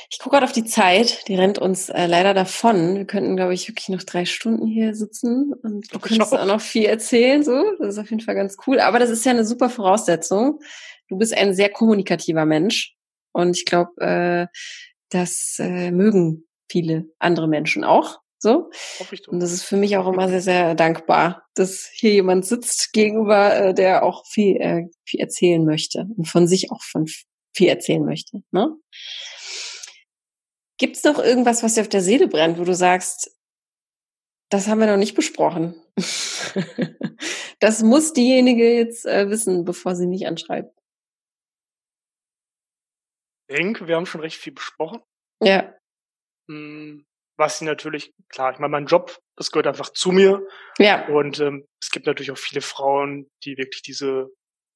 [0.10, 2.96] Ich gucke gerade auf die Zeit, die rennt uns äh, leider davon.
[2.96, 6.62] Wir könnten, glaube ich, wirklich noch drei Stunden hier sitzen und du könntest auch noch
[6.62, 7.44] viel erzählen.
[7.44, 8.80] So, das ist auf jeden Fall ganz cool.
[8.80, 10.60] Aber das ist ja eine super Voraussetzung.
[11.08, 12.96] Du bist ein sehr kommunikativer Mensch
[13.32, 14.48] und ich glaube, äh,
[15.10, 18.20] das äh, mögen viele andere Menschen auch.
[18.44, 18.70] So.
[19.28, 23.56] Und das ist für mich auch immer sehr, sehr dankbar, dass hier jemand sitzt gegenüber,
[23.56, 27.08] äh, der auch viel, äh, viel erzählen möchte und von sich auch von
[27.56, 28.44] viel erzählen möchte.
[28.52, 28.76] Ne?
[30.78, 33.34] Gibt es noch irgendwas, was dir auf der Seele brennt, wo du sagst,
[34.50, 35.82] das haben wir noch nicht besprochen?
[37.62, 40.78] das muss diejenige jetzt äh, wissen, bevor sie mich anschreibt.
[43.48, 45.02] Ich denke, wir haben schon recht viel besprochen.
[45.42, 45.74] Ja.
[46.50, 47.06] Hm,
[47.38, 50.46] was sie natürlich, klar, ich meine, mein Job, das gehört einfach zu mir.
[50.78, 51.08] Ja.
[51.08, 54.30] Und ähm, es gibt natürlich auch viele Frauen, die wirklich diese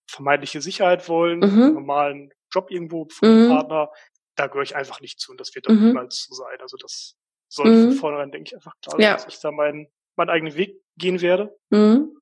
[0.10, 1.62] vermeintliche Sicherheit wollen, mhm.
[1.62, 3.50] einen normalen Job irgendwo für mhm.
[3.50, 3.92] Partner.
[4.36, 5.88] Da gehöre ich einfach nicht zu und das wird auch mhm.
[5.88, 6.60] niemals so sein.
[6.62, 7.16] Also das
[7.50, 7.90] sollte mhm.
[7.90, 9.14] von vornherein, denke ich, einfach klar sein, ja.
[9.14, 11.58] dass ich da meinen, meinen eigenen Weg gehen werde.
[11.70, 12.20] Mhm.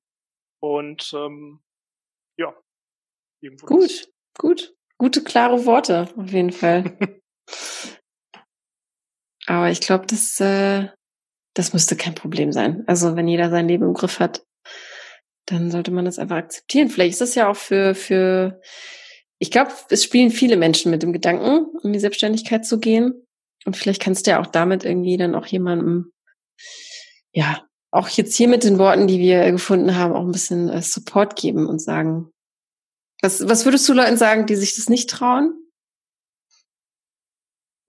[0.60, 1.62] Und ähm,
[2.36, 2.54] ja,
[3.40, 3.66] irgendwo.
[3.66, 4.08] Gut,
[4.38, 4.74] gut.
[4.98, 6.98] Gute, klare Worte, auf jeden Fall.
[9.46, 10.88] Aber ich glaube, das, äh,
[11.54, 12.84] das müsste kein Problem sein.
[12.86, 14.44] Also wenn jeder sein Leben im Griff hat,
[15.46, 16.88] dann sollte man das einfach akzeptieren.
[16.88, 18.60] Vielleicht ist das ja auch für, für
[19.38, 23.26] ich glaube, es spielen viele Menschen mit dem Gedanken, in die Selbstständigkeit zu gehen.
[23.64, 26.12] Und vielleicht kannst du ja auch damit irgendwie dann auch jemandem,
[27.32, 30.82] ja, auch jetzt hier mit den Worten, die wir gefunden haben, auch ein bisschen äh,
[30.82, 32.30] Support geben und sagen,
[33.22, 35.54] was, was würdest du Leuten sagen, die sich das nicht trauen?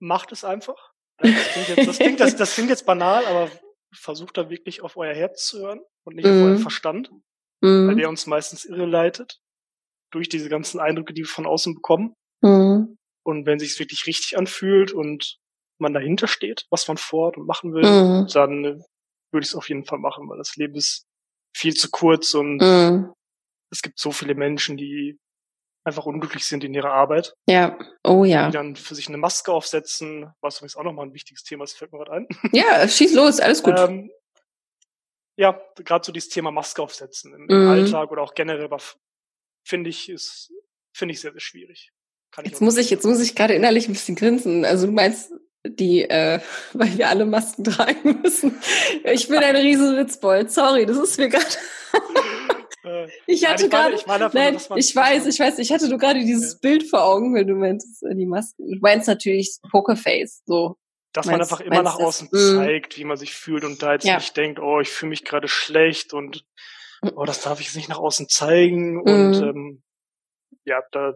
[0.00, 0.87] Macht es einfach.
[1.18, 3.50] Das klingt jetzt, das klingt, das, das klingt jetzt banal, aber
[3.92, 6.28] versucht da wirklich auf euer Herz zu hören und nicht mm.
[6.28, 6.58] auf euren mhm.
[6.58, 7.10] Verstand,
[7.60, 7.88] mm.
[7.88, 9.40] weil der uns meistens irreleitet
[10.12, 12.14] durch diese ganzen Eindrücke, die wir von außen bekommen.
[12.42, 12.96] Mm.
[13.24, 15.38] Und wenn sich es wirklich richtig anfühlt und
[15.78, 18.26] man dahinter steht, was man vorhat und machen will, mhm.
[18.32, 18.78] dann äh,
[19.32, 21.06] würde ich es auf jeden Fall machen, weil das Leben ist
[21.56, 23.12] viel zu kurz und mhm.
[23.70, 25.18] es gibt so viele Menschen, die
[25.88, 27.34] einfach unglücklich sind in ihrer Arbeit.
[27.48, 28.46] Ja, oh ja.
[28.46, 31.76] Die dann für sich eine Maske aufsetzen, was übrigens auch nochmal ein wichtiges Thema ist,
[31.76, 32.28] fällt mir gerade ein.
[32.52, 33.78] Ja, schieß los, alles gut.
[33.78, 34.10] Ähm,
[35.36, 37.70] ja, gerade so dieses Thema Maske aufsetzen im, im mhm.
[37.70, 38.68] Alltag oder auch generell,
[39.64, 40.52] finde ich, ist,
[40.92, 41.92] finde ich sehr, sehr schwierig.
[42.42, 44.64] jetzt muss ich, jetzt muss ich gerade innerlich ein bisschen grinsen.
[44.64, 45.32] Also du meinst,
[45.64, 46.40] die, äh,
[46.72, 48.58] weil wir alle Masken tragen müssen.
[49.04, 50.50] Ich bin ein riesen Witzbold.
[50.50, 51.46] Sorry, das ist mir gerade.
[52.84, 53.96] Äh, ich hatte gerade,
[54.32, 56.58] nein, ich weiß, ich weiß, ich hatte du gerade dieses ja.
[56.62, 58.70] Bild vor Augen, wenn du meinst, äh, die Masken.
[58.70, 60.76] Du meinst natürlich Pokerface, so.
[61.12, 62.52] Dass meinst, man einfach immer nach außen das?
[62.52, 62.56] Mhm.
[62.56, 64.16] zeigt, wie man sich fühlt und da jetzt ja.
[64.16, 66.44] nicht denkt, oh, ich fühle mich gerade schlecht und
[67.14, 69.42] oh, das darf ich jetzt nicht nach außen zeigen und mhm.
[69.42, 69.82] ähm,
[70.64, 71.14] ja, da,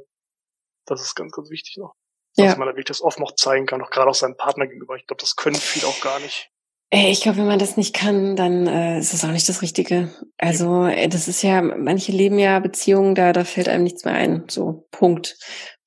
[0.86, 1.94] das ist ganz, ganz wichtig noch
[2.36, 2.56] dass ja.
[2.56, 4.96] man da wirklich das oft noch zeigen kann, auch gerade auch seinem Partner gegenüber.
[4.96, 6.50] Ich glaube, das können viele auch gar nicht.
[6.94, 9.62] Ey, ich glaube, wenn man das nicht kann, dann äh, ist das auch nicht das
[9.62, 10.14] Richtige.
[10.36, 14.12] Also ey, das ist ja, manche leben ja Beziehungen, da, da fällt einem nichts mehr
[14.12, 14.44] ein.
[14.48, 15.38] So, Punkt.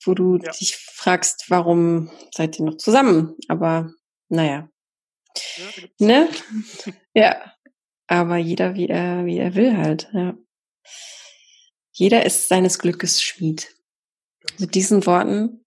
[0.03, 0.51] Wo du ja.
[0.51, 3.35] dich fragst, warum seid ihr noch zusammen?
[3.49, 3.93] Aber
[4.29, 4.67] naja.
[5.57, 6.29] Ja, ne?
[7.13, 7.53] ja.
[8.07, 10.35] Aber jeder, wie er, wie er will halt, ja.
[11.91, 13.75] Jeder ist seines Glückes Schmied.
[14.57, 15.63] Mit diesen Worten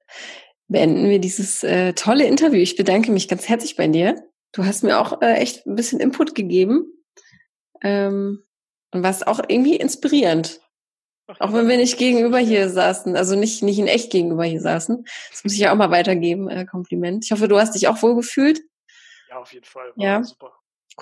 [0.66, 2.58] beenden wir dieses äh, tolle Interview.
[2.58, 4.27] Ich bedanke mich ganz herzlich bei dir.
[4.52, 6.92] Du hast mir auch äh, echt ein bisschen Input gegeben
[7.82, 8.44] ähm,
[8.92, 10.60] und warst auch irgendwie inspirierend.
[11.26, 14.62] Ach, auch wenn wir nicht gegenüber hier saßen, also nicht, nicht in echt gegenüber hier
[14.62, 15.04] saßen.
[15.30, 17.24] Das muss ich ja auch mal weitergeben, äh, Kompliment.
[17.24, 18.62] Ich hoffe, du hast dich auch wohl gefühlt.
[19.28, 19.92] Ja, auf jeden Fall.
[19.94, 20.52] War ja, super.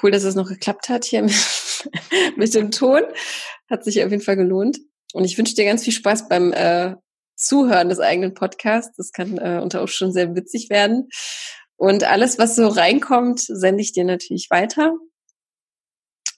[0.02, 1.32] Cool, dass es noch geklappt hat hier mit,
[2.36, 3.02] mit dem Ton.
[3.70, 4.78] Hat sich auf jeden Fall gelohnt.
[5.12, 6.96] Und ich wünsche dir ganz viel Spaß beim äh,
[7.36, 8.96] Zuhören des eigenen Podcasts.
[8.96, 11.08] Das kann äh, unter Umständen sehr witzig werden.
[11.76, 14.94] Und alles, was so reinkommt, sende ich dir natürlich weiter.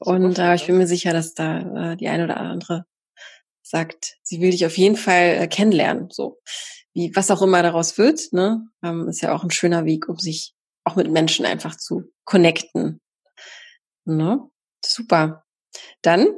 [0.00, 2.84] Und äh, ich bin mir sicher, dass da äh, die eine oder andere
[3.62, 6.08] sagt, sie will dich auf jeden Fall äh, kennenlernen.
[6.10, 6.38] So
[6.94, 10.18] wie was auch immer daraus wird, ne, ähm, ist ja auch ein schöner Weg, um
[10.18, 13.00] sich auch mit Menschen einfach zu connecten.
[14.04, 14.40] Ne?
[14.84, 15.44] Super.
[16.02, 16.28] Dann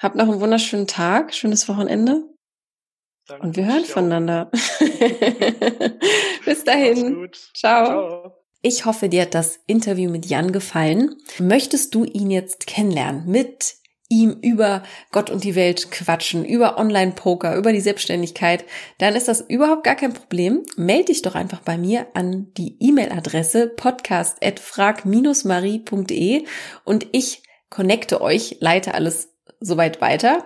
[0.00, 2.22] habt noch einen wunderschönen Tag, schönes Wochenende.
[3.30, 3.46] Danke.
[3.46, 4.50] Und wir hören voneinander.
[6.44, 7.28] Bis dahin.
[7.54, 7.84] Ciao.
[7.84, 8.32] Ciao.
[8.60, 11.14] Ich hoffe, dir hat das Interview mit Jan gefallen.
[11.38, 13.76] Möchtest du ihn jetzt kennenlernen, mit
[14.08, 18.64] ihm über Gott und die Welt quatschen, über Online-Poker, über die Selbstständigkeit,
[18.98, 20.64] dann ist das überhaupt gar kein Problem.
[20.76, 26.44] Meld dich doch einfach bei mir an die E-Mail-Adresse podcast.frag-marie.de
[26.84, 29.28] und ich connecte euch, leite alles
[29.60, 30.44] soweit weiter.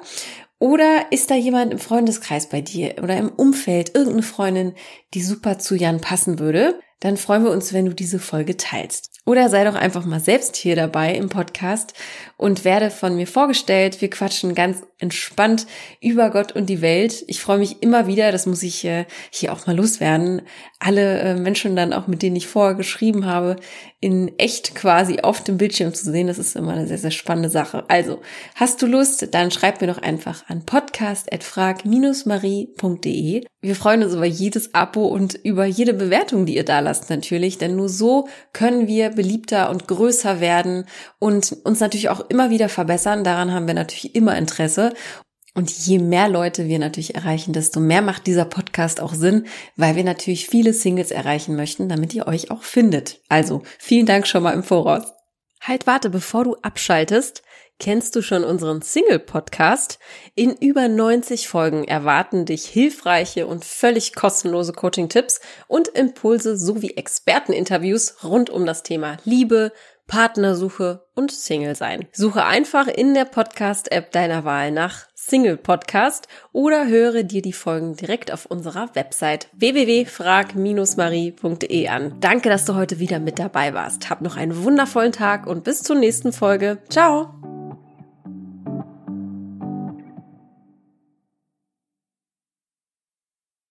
[0.65, 4.73] Oder ist da jemand im Freundeskreis bei dir oder im Umfeld, irgendeine Freundin,
[5.13, 6.81] die super zu Jan passen würde?
[7.01, 9.11] Dann freuen wir uns, wenn du diese Folge teilst.
[9.27, 11.93] Oder sei doch einfach mal selbst hier dabei im Podcast
[12.39, 14.01] und werde von mir vorgestellt.
[14.01, 15.67] Wir quatschen ganz entspannt
[16.01, 17.25] über Gott und die Welt.
[17.27, 20.43] Ich freue mich immer wieder, das muss ich äh, hier auch mal loswerden,
[20.79, 23.57] alle äh, Menschen dann auch, mit denen ich vorher geschrieben habe,
[24.05, 26.27] in echt quasi auf dem Bildschirm zu sehen.
[26.27, 27.87] Das ist immer eine sehr, sehr spannende Sache.
[27.89, 28.21] Also,
[28.55, 33.47] hast du Lust, dann schreib mir doch einfach an podcast.frag-marie.de.
[33.63, 37.57] Wir freuen uns über jedes Abo und über jede Bewertung, die ihr da lasst natürlich,
[37.57, 40.85] denn nur so können wir beliebter und größer werden
[41.19, 43.25] und uns natürlich auch immer wieder verbessern.
[43.25, 44.93] Daran haben wir natürlich immer Interesse.
[45.55, 49.47] Und je mehr Leute wir natürlich erreichen, desto mehr macht dieser Podcast auch Sinn,
[49.77, 53.21] weil wir natürlich viele Singles erreichen möchten, damit ihr euch auch findet.
[53.29, 55.13] Also vielen Dank schon mal im Voraus.
[55.61, 57.43] Halt, warte, bevor du abschaltest,
[57.79, 59.99] kennst du schon unseren Single-Podcast?
[60.35, 68.25] In über 90 Folgen erwarten dich hilfreiche und völlig kostenlose Coaching-Tipps und Impulse sowie Experteninterviews
[68.25, 69.73] rund um das Thema Liebe,
[70.07, 72.07] Partnersuche und Single sein.
[72.13, 77.97] Suche einfach in der Podcast-App deiner Wahl nach Single Podcast oder höre dir die Folgen
[77.97, 82.17] direkt auf unserer Website www.frag-marie.de an.
[82.21, 84.11] Danke, dass du heute wieder mit dabei warst.
[84.11, 86.79] Hab noch einen wundervollen Tag und bis zur nächsten Folge.
[86.89, 87.54] Ciao!